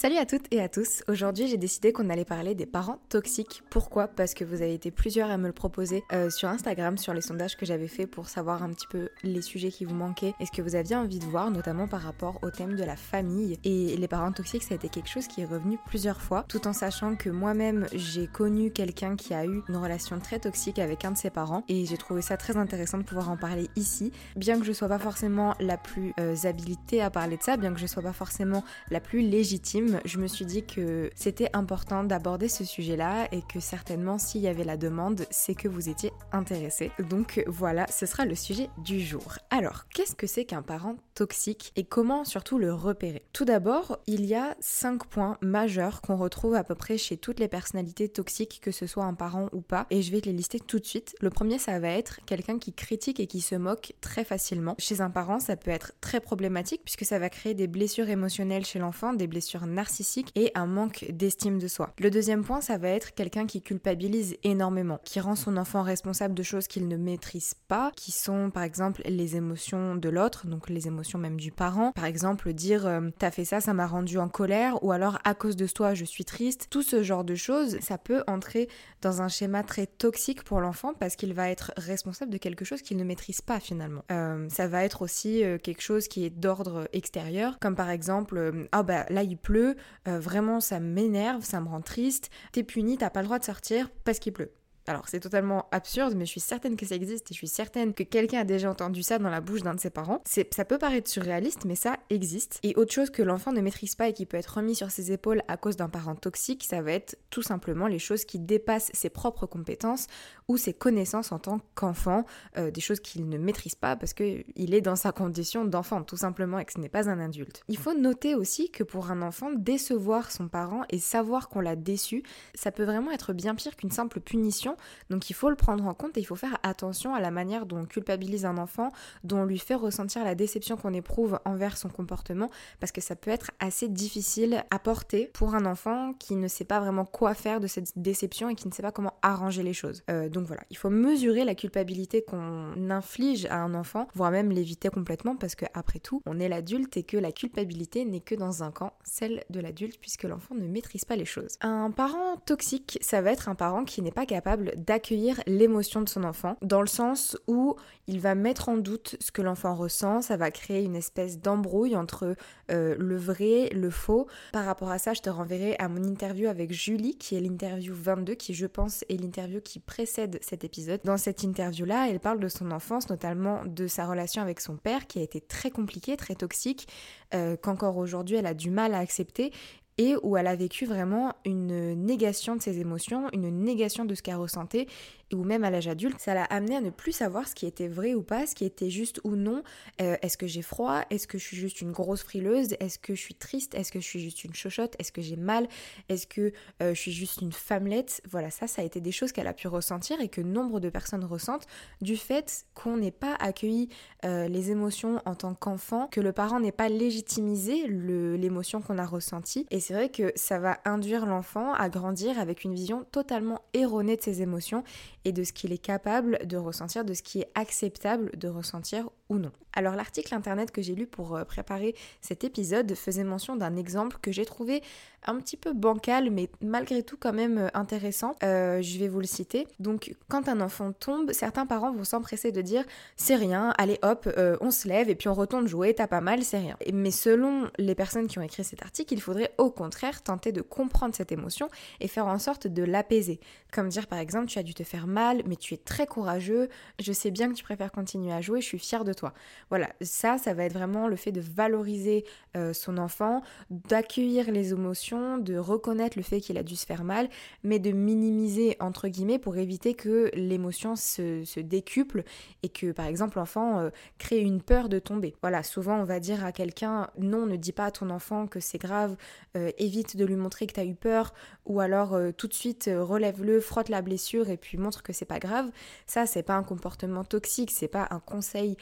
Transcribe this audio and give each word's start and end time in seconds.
Salut 0.00 0.18
à 0.18 0.26
toutes 0.26 0.46
et 0.52 0.60
à 0.60 0.68
tous. 0.68 1.02
Aujourd'hui, 1.08 1.48
j'ai 1.48 1.56
décidé 1.56 1.92
qu'on 1.92 2.08
allait 2.08 2.24
parler 2.24 2.54
des 2.54 2.66
parents 2.66 3.00
toxiques. 3.08 3.64
Pourquoi? 3.68 4.06
Parce 4.06 4.32
que 4.32 4.44
vous 4.44 4.62
avez 4.62 4.72
été 4.72 4.92
plusieurs 4.92 5.28
à 5.28 5.38
me 5.38 5.48
le 5.48 5.52
proposer 5.52 6.04
euh, 6.12 6.30
sur 6.30 6.48
Instagram, 6.48 6.96
sur 6.96 7.12
les 7.12 7.20
sondages 7.20 7.56
que 7.56 7.66
j'avais 7.66 7.88
fait 7.88 8.06
pour 8.06 8.28
savoir 8.28 8.62
un 8.62 8.68
petit 8.68 8.86
peu 8.86 9.08
les 9.24 9.42
sujets 9.42 9.72
qui 9.72 9.84
vous 9.84 9.96
manquaient 9.96 10.34
et 10.38 10.46
ce 10.46 10.52
que 10.52 10.62
vous 10.62 10.76
aviez 10.76 10.94
envie 10.94 11.18
de 11.18 11.24
voir, 11.24 11.50
notamment 11.50 11.88
par 11.88 12.02
rapport 12.02 12.38
au 12.42 12.50
thème 12.52 12.76
de 12.76 12.84
la 12.84 12.94
famille. 12.94 13.58
Et 13.64 13.96
les 13.96 14.06
parents 14.06 14.30
toxiques, 14.30 14.62
ça 14.62 14.74
a 14.74 14.76
été 14.76 14.88
quelque 14.88 15.08
chose 15.08 15.26
qui 15.26 15.40
est 15.40 15.46
revenu 15.46 15.80
plusieurs 15.86 16.20
fois, 16.20 16.44
tout 16.46 16.68
en 16.68 16.72
sachant 16.72 17.16
que 17.16 17.28
moi-même, 17.28 17.88
j'ai 17.92 18.28
connu 18.28 18.70
quelqu'un 18.70 19.16
qui 19.16 19.34
a 19.34 19.46
eu 19.46 19.62
une 19.68 19.76
relation 19.78 20.20
très 20.20 20.38
toxique 20.38 20.78
avec 20.78 21.04
un 21.04 21.10
de 21.10 21.18
ses 21.18 21.30
parents 21.30 21.64
et 21.66 21.86
j'ai 21.86 21.96
trouvé 21.96 22.22
ça 22.22 22.36
très 22.36 22.56
intéressant 22.56 22.98
de 22.98 23.02
pouvoir 23.02 23.30
en 23.30 23.36
parler 23.36 23.68
ici. 23.74 24.12
Bien 24.36 24.60
que 24.60 24.64
je 24.64 24.72
sois 24.72 24.86
pas 24.86 25.00
forcément 25.00 25.56
la 25.58 25.76
plus 25.76 26.14
euh, 26.20 26.36
habilitée 26.44 27.02
à 27.02 27.10
parler 27.10 27.36
de 27.36 27.42
ça, 27.42 27.56
bien 27.56 27.74
que 27.74 27.80
je 27.80 27.86
sois 27.88 28.04
pas 28.04 28.12
forcément 28.12 28.62
la 28.92 29.00
plus 29.00 29.22
légitime, 29.22 29.87
je 30.04 30.18
me 30.18 30.26
suis 30.26 30.44
dit 30.44 30.64
que 30.64 31.10
c'était 31.14 31.50
important 31.52 32.04
d'aborder 32.04 32.48
ce 32.48 32.64
sujet-là 32.64 33.28
et 33.32 33.42
que 33.42 33.60
certainement 33.60 34.18
s'il 34.18 34.40
y 34.40 34.48
avait 34.48 34.64
la 34.64 34.76
demande, 34.76 35.24
c'est 35.30 35.54
que 35.54 35.68
vous 35.68 35.88
étiez 35.88 36.12
intéressé. 36.32 36.90
Donc 37.08 37.42
voilà, 37.46 37.86
ce 37.88 38.06
sera 38.06 38.24
le 38.24 38.34
sujet 38.34 38.68
du 38.78 39.00
jour. 39.00 39.38
Alors, 39.50 39.88
qu'est-ce 39.88 40.14
que 40.14 40.26
c'est 40.26 40.44
qu'un 40.44 40.62
parent 40.62 40.96
toxique 41.14 41.72
et 41.76 41.84
comment 41.84 42.24
surtout 42.24 42.58
le 42.58 42.72
repérer? 42.72 43.22
Tout 43.32 43.44
d'abord, 43.44 43.98
il 44.06 44.24
y 44.24 44.34
a 44.34 44.56
cinq 44.60 45.06
points 45.06 45.38
majeurs 45.40 46.00
qu'on 46.00 46.16
retrouve 46.16 46.54
à 46.54 46.64
peu 46.64 46.74
près 46.74 46.98
chez 46.98 47.16
toutes 47.16 47.40
les 47.40 47.48
personnalités 47.48 48.08
toxiques, 48.08 48.60
que 48.62 48.70
ce 48.70 48.86
soit 48.86 49.04
un 49.04 49.14
parent 49.14 49.48
ou 49.52 49.60
pas, 49.60 49.86
et 49.90 50.02
je 50.02 50.12
vais 50.12 50.20
les 50.20 50.32
lister 50.32 50.60
tout 50.60 50.78
de 50.78 50.86
suite. 50.86 51.14
Le 51.20 51.30
premier, 51.30 51.58
ça 51.58 51.78
va 51.78 51.88
être 51.88 52.20
quelqu'un 52.26 52.58
qui 52.58 52.72
critique 52.72 53.20
et 53.20 53.26
qui 53.26 53.40
se 53.40 53.54
moque 53.54 53.94
très 54.00 54.24
facilement. 54.24 54.74
Chez 54.78 55.00
un 55.00 55.10
parent, 55.10 55.40
ça 55.40 55.56
peut 55.56 55.70
être 55.70 55.92
très 56.00 56.20
problématique 56.20 56.82
puisque 56.84 57.04
ça 57.04 57.18
va 57.18 57.30
créer 57.30 57.54
des 57.54 57.66
blessures 57.66 58.08
émotionnelles 58.08 58.64
chez 58.64 58.78
l'enfant, 58.78 59.12
des 59.12 59.26
blessures 59.26 59.66
narcissique 59.78 60.32
et 60.34 60.50
un 60.56 60.66
manque 60.66 61.06
d'estime 61.10 61.60
de 61.60 61.68
soi. 61.68 61.92
Le 62.00 62.10
deuxième 62.10 62.42
point, 62.42 62.60
ça 62.60 62.78
va 62.78 62.88
être 62.88 63.14
quelqu'un 63.14 63.46
qui 63.46 63.62
culpabilise 63.62 64.36
énormément, 64.42 64.98
qui 65.04 65.20
rend 65.20 65.36
son 65.36 65.56
enfant 65.56 65.82
responsable 65.82 66.34
de 66.34 66.42
choses 66.42 66.66
qu'il 66.66 66.88
ne 66.88 66.96
maîtrise 66.96 67.54
pas, 67.68 67.92
qui 67.94 68.10
sont 68.10 68.50
par 68.50 68.64
exemple 68.64 69.02
les 69.04 69.36
émotions 69.36 69.94
de 69.94 70.08
l'autre, 70.08 70.48
donc 70.48 70.68
les 70.68 70.88
émotions 70.88 71.20
même 71.20 71.38
du 71.38 71.52
parent. 71.52 71.92
Par 71.92 72.06
exemple, 72.06 72.52
dire 72.52 72.88
euh, 72.88 73.10
t'as 73.20 73.30
fait 73.30 73.44
ça, 73.44 73.60
ça 73.60 73.72
m'a 73.72 73.86
rendu 73.86 74.18
en 74.18 74.28
colère, 74.28 74.82
ou 74.82 74.90
alors 74.90 75.20
à 75.22 75.34
cause 75.34 75.54
de 75.54 75.68
toi, 75.68 75.94
je 75.94 76.04
suis 76.04 76.24
triste. 76.24 76.66
Tout 76.70 76.82
ce 76.82 77.04
genre 77.04 77.22
de 77.22 77.36
choses, 77.36 77.78
ça 77.80 77.98
peut 77.98 78.24
entrer 78.26 78.68
dans 79.00 79.22
un 79.22 79.28
schéma 79.28 79.62
très 79.62 79.86
toxique 79.86 80.42
pour 80.42 80.60
l'enfant 80.60 80.92
parce 80.98 81.14
qu'il 81.14 81.34
va 81.34 81.50
être 81.50 81.70
responsable 81.76 82.32
de 82.32 82.38
quelque 82.38 82.64
chose 82.64 82.82
qu'il 82.82 82.96
ne 82.96 83.04
maîtrise 83.04 83.42
pas 83.42 83.60
finalement. 83.60 84.02
Euh, 84.10 84.48
ça 84.48 84.66
va 84.66 84.82
être 84.82 85.02
aussi 85.02 85.44
euh, 85.44 85.56
quelque 85.56 85.82
chose 85.82 86.08
qui 86.08 86.24
est 86.24 86.30
d'ordre 86.30 86.88
extérieur, 86.92 87.60
comme 87.60 87.76
par 87.76 87.90
exemple, 87.90 88.66
ah 88.72 88.82
bah 88.82 89.06
là 89.10 89.22
il 89.22 89.36
pleut, 89.36 89.67
euh, 90.06 90.18
vraiment 90.20 90.60
ça 90.60 90.80
m'énerve, 90.80 91.44
ça 91.44 91.60
me 91.60 91.68
rend 91.68 91.80
triste, 91.80 92.30
t'es 92.52 92.62
puni, 92.62 92.98
t'as 92.98 93.10
pas 93.10 93.20
le 93.20 93.26
droit 93.26 93.38
de 93.38 93.44
sortir 93.44 93.90
parce 94.04 94.18
qu'il 94.18 94.32
pleut. 94.32 94.52
Alors 94.88 95.06
c'est 95.06 95.20
totalement 95.20 95.68
absurde, 95.70 96.14
mais 96.16 96.24
je 96.24 96.30
suis 96.30 96.40
certaine 96.40 96.74
que 96.74 96.86
ça 96.86 96.94
existe 96.94 97.30
et 97.30 97.34
je 97.34 97.38
suis 97.38 97.46
certaine 97.46 97.92
que 97.92 98.02
quelqu'un 98.02 98.40
a 98.40 98.44
déjà 98.44 98.70
entendu 98.70 99.02
ça 99.02 99.18
dans 99.18 99.28
la 99.28 99.42
bouche 99.42 99.62
d'un 99.62 99.74
de 99.74 99.80
ses 99.80 99.90
parents. 99.90 100.22
Ça 100.24 100.64
peut 100.64 100.78
paraître 100.78 101.10
surréaliste, 101.10 101.66
mais 101.66 101.74
ça 101.74 101.98
existe. 102.08 102.58
Et 102.62 102.74
autre 102.74 102.94
chose 102.94 103.10
que 103.10 103.22
l'enfant 103.22 103.52
ne 103.52 103.60
maîtrise 103.60 103.94
pas 103.94 104.08
et 104.08 104.14
qui 104.14 104.24
peut 104.24 104.38
être 104.38 104.56
remis 104.56 104.74
sur 104.74 104.90
ses 104.90 105.12
épaules 105.12 105.42
à 105.46 105.58
cause 105.58 105.76
d'un 105.76 105.90
parent 105.90 106.14
toxique, 106.14 106.64
ça 106.64 106.80
va 106.80 106.92
être 106.92 107.18
tout 107.28 107.42
simplement 107.42 107.86
les 107.86 107.98
choses 107.98 108.24
qui 108.24 108.38
dépassent 108.38 108.90
ses 108.94 109.10
propres 109.10 109.44
compétences 109.44 110.06
ou 110.48 110.56
ses 110.56 110.72
connaissances 110.72 111.32
en 111.32 111.38
tant 111.38 111.60
qu'enfant, 111.74 112.24
euh, 112.56 112.70
des 112.70 112.80
choses 112.80 113.00
qu'il 113.00 113.28
ne 113.28 113.36
maîtrise 113.36 113.74
pas 113.74 113.94
parce 113.94 114.14
qu'il 114.14 114.74
est 114.74 114.80
dans 114.80 114.96
sa 114.96 115.12
condition 115.12 115.66
d'enfant 115.66 116.02
tout 116.02 116.16
simplement 116.16 116.58
et 116.58 116.64
que 116.64 116.72
ce 116.72 116.80
n'est 116.80 116.88
pas 116.88 117.10
un 117.10 117.20
adulte. 117.20 117.62
Il 117.68 117.76
faut 117.76 117.92
noter 117.92 118.34
aussi 118.34 118.70
que 118.70 118.84
pour 118.84 119.10
un 119.10 119.20
enfant, 119.20 119.50
décevoir 119.52 120.30
son 120.30 120.48
parent 120.48 120.84
et 120.88 120.98
savoir 120.98 121.50
qu'on 121.50 121.60
l'a 121.60 121.76
déçu, 121.76 122.22
ça 122.54 122.72
peut 122.72 122.84
vraiment 122.84 123.10
être 123.10 123.34
bien 123.34 123.54
pire 123.54 123.76
qu'une 123.76 123.90
simple 123.90 124.20
punition 124.20 124.77
donc 125.10 125.30
il 125.30 125.34
faut 125.34 125.50
le 125.50 125.56
prendre 125.56 125.86
en 125.86 125.94
compte 125.94 126.16
et 126.16 126.20
il 126.20 126.24
faut 126.24 126.36
faire 126.36 126.58
attention 126.62 127.14
à 127.14 127.20
la 127.20 127.30
manière 127.30 127.66
dont 127.66 127.78
on 127.78 127.86
culpabilise 127.86 128.44
un 128.44 128.58
enfant, 128.58 128.90
dont 129.24 129.38
on 129.38 129.44
lui 129.44 129.58
fait 129.58 129.74
ressentir 129.74 130.24
la 130.24 130.34
déception 130.34 130.76
qu'on 130.76 130.94
éprouve 130.94 131.38
envers 131.44 131.76
son 131.76 131.88
comportement, 131.88 132.50
parce 132.80 132.92
que 132.92 133.00
ça 133.00 133.16
peut 133.16 133.30
être 133.30 133.50
assez 133.60 133.88
difficile 133.88 134.64
à 134.70 134.78
porter 134.78 135.30
pour 135.32 135.54
un 135.54 135.66
enfant 135.66 136.12
qui 136.18 136.36
ne 136.36 136.48
sait 136.48 136.64
pas 136.64 136.80
vraiment 136.80 137.04
quoi 137.04 137.34
faire 137.34 137.60
de 137.60 137.66
cette 137.66 137.92
déception 137.96 138.48
et 138.48 138.54
qui 138.54 138.68
ne 138.68 138.72
sait 138.72 138.82
pas 138.82 138.92
comment 138.92 139.14
arranger 139.22 139.62
les 139.62 139.72
choses. 139.72 140.02
Euh, 140.10 140.28
donc 140.28 140.46
voilà, 140.46 140.62
il 140.70 140.76
faut 140.76 140.90
mesurer 140.90 141.44
la 141.44 141.54
culpabilité 141.54 142.22
qu'on 142.22 142.90
inflige 142.90 143.46
à 143.46 143.56
un 143.56 143.74
enfant, 143.74 144.08
voire 144.14 144.30
même 144.30 144.50
l'éviter 144.50 144.88
complètement, 144.88 145.36
parce 145.36 145.54
que 145.54 145.66
après 145.74 145.98
tout, 145.98 146.22
on 146.26 146.38
est 146.40 146.48
l'adulte 146.48 146.96
et 146.96 147.02
que 147.02 147.16
la 147.16 147.32
culpabilité 147.32 148.04
n'est 148.04 148.20
que 148.20 148.34
dans 148.34 148.62
un 148.62 148.70
camp, 148.70 148.92
celle 149.04 149.44
de 149.50 149.60
l'adulte, 149.60 149.98
puisque 150.00 150.24
l'enfant 150.24 150.54
ne 150.54 150.66
maîtrise 150.66 151.04
pas 151.04 151.16
les 151.16 151.24
choses. 151.24 151.56
Un 151.60 151.90
parent 151.90 152.36
toxique, 152.46 152.98
ça 153.00 153.20
va 153.20 153.32
être 153.32 153.48
un 153.48 153.54
parent 153.54 153.84
qui 153.84 154.02
n'est 154.02 154.10
pas 154.10 154.26
capable 154.26 154.67
d'accueillir 154.76 155.40
l'émotion 155.46 156.02
de 156.02 156.08
son 156.08 156.24
enfant, 156.24 156.56
dans 156.62 156.80
le 156.80 156.86
sens 156.86 157.36
où 157.46 157.76
il 158.06 158.20
va 158.20 158.34
mettre 158.34 158.68
en 158.68 158.76
doute 158.76 159.16
ce 159.20 159.30
que 159.30 159.42
l'enfant 159.42 159.74
ressent, 159.74 160.22
ça 160.22 160.36
va 160.36 160.50
créer 160.50 160.82
une 160.82 160.96
espèce 160.96 161.38
d'embrouille 161.40 161.96
entre 161.96 162.36
euh, 162.70 162.96
le 162.98 163.16
vrai, 163.16 163.68
le 163.72 163.90
faux. 163.90 164.26
Par 164.52 164.64
rapport 164.64 164.90
à 164.90 164.98
ça, 164.98 165.12
je 165.12 165.20
te 165.20 165.30
renverrai 165.30 165.76
à 165.78 165.88
mon 165.88 166.02
interview 166.02 166.48
avec 166.48 166.72
Julie, 166.72 167.16
qui 167.16 167.36
est 167.36 167.40
l'interview 167.40 167.94
22, 167.94 168.34
qui 168.34 168.54
je 168.54 168.66
pense 168.66 169.04
est 169.08 169.20
l'interview 169.20 169.60
qui 169.60 169.78
précède 169.78 170.38
cet 170.42 170.64
épisode. 170.64 171.00
Dans 171.04 171.18
cette 171.18 171.42
interview-là, 171.42 172.08
elle 172.08 172.20
parle 172.20 172.40
de 172.40 172.48
son 172.48 172.70
enfance, 172.70 173.10
notamment 173.10 173.62
de 173.66 173.86
sa 173.86 174.06
relation 174.06 174.42
avec 174.42 174.60
son 174.60 174.76
père, 174.76 175.06
qui 175.06 175.18
a 175.18 175.22
été 175.22 175.40
très 175.40 175.70
compliquée, 175.70 176.16
très 176.16 176.34
toxique, 176.34 176.88
euh, 177.34 177.56
qu'encore 177.56 177.98
aujourd'hui 177.98 178.36
elle 178.36 178.46
a 178.46 178.54
du 178.54 178.70
mal 178.70 178.94
à 178.94 178.98
accepter 178.98 179.52
et 179.98 180.14
où 180.22 180.36
elle 180.36 180.46
a 180.46 180.56
vécu 180.56 180.86
vraiment 180.86 181.34
une 181.44 181.94
négation 181.94 182.56
de 182.56 182.62
ses 182.62 182.78
émotions, 182.80 183.28
une 183.32 183.50
négation 183.50 184.04
de 184.04 184.14
ce 184.14 184.22
qu'elle 184.22 184.36
ressentait 184.36 184.86
ou 185.32 185.44
même 185.44 185.64
à 185.64 185.70
l'âge 185.70 185.88
adulte, 185.88 186.18
ça 186.20 186.34
l'a 186.34 186.44
amené 186.44 186.76
à 186.76 186.80
ne 186.80 186.90
plus 186.90 187.12
savoir 187.12 187.48
ce 187.48 187.54
qui 187.54 187.66
était 187.66 187.88
vrai 187.88 188.14
ou 188.14 188.22
pas, 188.22 188.46
ce 188.46 188.54
qui 188.54 188.64
était 188.64 188.90
juste 188.90 189.20
ou 189.24 189.36
non. 189.36 189.62
Euh, 190.00 190.16
est-ce 190.22 190.36
que 190.36 190.46
j'ai 190.46 190.62
froid? 190.62 191.02
Est-ce 191.10 191.26
que 191.26 191.38
je 191.38 191.44
suis 191.44 191.56
juste 191.56 191.80
une 191.80 191.92
grosse 191.92 192.22
frileuse? 192.22 192.74
Est-ce 192.80 192.98
que 192.98 193.14
je 193.14 193.20
suis 193.20 193.34
triste? 193.34 193.74
Est-ce 193.74 193.92
que 193.92 194.00
je 194.00 194.06
suis 194.06 194.20
juste 194.20 194.44
une 194.44 194.54
chochotte? 194.54 194.94
Est-ce 194.98 195.12
que 195.12 195.22
j'ai 195.22 195.36
mal? 195.36 195.68
Est-ce 196.08 196.26
que 196.26 196.52
euh, 196.82 196.94
je 196.94 197.00
suis 197.00 197.12
juste 197.12 197.40
une 197.42 197.52
femmelette? 197.52 198.22
Voilà, 198.30 198.50
ça, 198.50 198.66
ça 198.66 198.82
a 198.82 198.84
été 198.84 199.00
des 199.00 199.12
choses 199.12 199.32
qu'elle 199.32 199.46
a 199.46 199.52
pu 199.52 199.68
ressentir 199.68 200.20
et 200.20 200.28
que 200.28 200.40
nombre 200.40 200.80
de 200.80 200.88
personnes 200.88 201.24
ressentent 201.24 201.66
du 202.00 202.16
fait 202.16 202.66
qu'on 202.74 202.96
n'ait 202.96 203.10
pas 203.10 203.34
accueilli 203.34 203.88
euh, 204.24 204.48
les 204.48 204.70
émotions 204.70 205.20
en 205.26 205.34
tant 205.34 205.54
qu'enfant, 205.54 206.08
que 206.08 206.20
le 206.20 206.32
parent 206.32 206.60
n'ait 206.60 206.72
pas 206.72 206.88
légitimisé 206.88 207.86
l'émotion 207.86 208.80
qu'on 208.80 208.98
a 208.98 209.06
ressentie. 209.06 209.66
Et 209.70 209.80
c'est 209.80 209.94
vrai 209.94 210.08
que 210.08 210.32
ça 210.36 210.58
va 210.58 210.78
induire 210.84 211.26
l'enfant 211.26 211.74
à 211.74 211.88
grandir 211.88 212.38
avec 212.38 212.64
une 212.64 212.74
vision 212.74 213.04
totalement 213.10 213.60
erronée 213.74 214.16
de 214.16 214.22
ses 214.22 214.42
émotions 214.42 214.84
et 215.24 215.32
de 215.32 215.44
ce 215.44 215.52
qu'il 215.52 215.72
est 215.72 215.78
capable 215.78 216.46
de 216.46 216.56
ressentir, 216.56 217.04
de 217.04 217.14
ce 217.14 217.22
qui 217.22 217.40
est 217.40 217.50
acceptable 217.54 218.36
de 218.36 218.48
ressentir 218.48 219.10
ou 219.28 219.38
non. 219.38 219.52
Alors 219.78 219.94
l'article 219.94 220.34
internet 220.34 220.72
que 220.72 220.82
j'ai 220.82 220.96
lu 220.96 221.06
pour 221.06 221.36
euh, 221.36 221.44
préparer 221.44 221.94
cet 222.20 222.42
épisode 222.42 222.92
faisait 222.96 223.22
mention 223.22 223.54
d'un 223.54 223.76
exemple 223.76 224.16
que 224.20 224.32
j'ai 224.32 224.44
trouvé 224.44 224.82
un 225.24 225.36
petit 225.36 225.56
peu 225.56 225.72
bancal, 225.72 226.30
mais 226.30 226.48
malgré 226.60 227.04
tout 227.04 227.16
quand 227.16 227.32
même 227.32 227.58
euh, 227.58 227.68
intéressant. 227.74 228.34
Euh, 228.42 228.82
je 228.82 228.98
vais 228.98 229.06
vous 229.06 229.20
le 229.20 229.26
citer. 229.26 229.68
Donc, 229.78 230.16
quand 230.28 230.48
un 230.48 230.60
enfant 230.60 230.90
tombe, 230.92 231.30
certains 231.32 231.64
parents 231.64 231.92
vont 231.92 232.02
s'empresser 232.02 232.50
de 232.50 232.60
dire 232.60 232.84
c'est 233.14 233.36
rien, 233.36 233.72
allez 233.78 234.00
hop, 234.02 234.28
on 234.60 234.72
se 234.72 234.88
lève 234.88 235.08
et 235.10 235.14
puis 235.14 235.28
on 235.28 235.34
retourne 235.34 235.68
jouer, 235.68 235.94
t'as 235.94 236.08
pas 236.08 236.20
mal, 236.20 236.42
c'est 236.42 236.58
rien. 236.58 236.76
Mais 236.92 237.12
selon 237.12 237.70
les 237.78 237.94
personnes 237.94 238.26
qui 238.26 238.40
ont 238.40 238.42
écrit 238.42 238.64
cet 238.64 238.82
article, 238.82 239.14
il 239.14 239.20
faudrait 239.20 239.52
au 239.58 239.70
contraire 239.70 240.22
tenter 240.22 240.50
de 240.50 240.60
comprendre 240.60 241.14
cette 241.14 241.30
émotion 241.30 241.68
et 242.00 242.08
faire 242.08 242.26
en 242.26 242.38
sorte 242.40 242.66
de 242.66 242.82
l'apaiser. 242.82 243.38
Comme 243.72 243.88
dire 243.88 244.08
par 244.08 244.18
exemple, 244.18 244.46
tu 244.46 244.58
as 244.58 244.64
dû 244.64 244.74
te 244.74 244.82
faire 244.82 245.06
mal, 245.06 245.42
mais 245.46 245.56
tu 245.56 245.74
es 245.74 245.76
très 245.78 246.06
courageux, 246.06 246.68
je 246.98 247.12
sais 247.12 247.30
bien 247.30 247.48
que 247.48 247.54
tu 247.54 247.62
préfères 247.62 247.92
continuer 247.92 248.32
à 248.32 248.40
jouer, 248.40 248.60
je 248.60 248.66
suis 248.66 248.78
fière 248.78 249.04
de 249.04 249.12
toi. 249.12 249.34
Voilà, 249.70 249.90
ça, 250.00 250.38
ça 250.38 250.54
va 250.54 250.64
être 250.64 250.72
vraiment 250.72 251.08
le 251.08 251.16
fait 251.16 251.32
de 251.32 251.40
valoriser 251.40 252.24
son 252.72 252.98
enfant, 252.98 253.42
d'accueillir 253.70 254.50
les 254.50 254.72
émotions 254.72 255.38
de 255.38 255.56
reconnaître 255.56 256.18
le 256.18 256.24
fait 256.24 256.40
qu'il 256.40 256.58
a 256.58 256.62
dû 256.62 256.76
se 256.76 256.86
faire 256.86 257.04
mal, 257.04 257.28
mais 257.62 257.78
de 257.78 257.92
minimiser 257.92 258.76
entre 258.80 259.08
guillemets 259.08 259.38
pour 259.38 259.56
éviter 259.56 259.94
que 259.94 260.30
l'émotion 260.34 260.96
se, 260.96 261.60
décuple 261.60 262.24
et 262.62 262.68
que 262.68 262.92
par 262.92 263.06
exemple 263.06 263.38
l'enfant 263.38 263.80
euh, 263.80 263.90
crée 264.18 264.40
une 264.40 264.62
peur 264.62 264.88
de 264.88 264.98
tomber. 264.98 265.34
Voilà, 265.40 265.62
souvent 265.62 265.98
on 265.98 266.04
va 266.04 266.20
dire 266.20 266.44
à 266.44 266.52
quelqu'un 266.52 267.08
non, 267.18 267.46
ne 267.46 267.56
dis 267.56 267.72
pas 267.72 267.86
à 267.86 267.90
ton 267.90 268.10
enfant 268.10 268.46
que 268.46 268.60
c'est 268.60 268.78
grave, 268.78 269.16
euh, 269.56 269.70
évite 269.78 270.16
de 270.16 270.24
lui 270.24 270.36
montrer 270.36 270.66
que 270.66 270.74
tu 270.74 270.80
as 270.80 270.84
eu 270.84 270.94
peur 270.94 271.34
ou 271.64 271.80
alors 271.80 272.14
euh, 272.14 272.30
tout 272.32 272.48
de 272.48 272.54
suite 272.54 272.90
relève-le, 272.92 273.60
frotte 273.60 273.88
la 273.88 274.02
blessure 274.02 274.50
et 274.50 274.56
puis 274.56 274.78
montre 274.78 275.02
que 275.02 275.12
c'est 275.12 275.24
pas 275.24 275.38
grave. 275.38 275.70
Ça 276.06 276.26
c'est 276.26 276.42
pas 276.42 276.54
un 276.54 276.62
comportement 276.62 277.24
toxique, 277.24 277.70
c'est 277.70 277.88
pas 277.88 278.06
un 278.10 278.20
conseil 278.20 278.76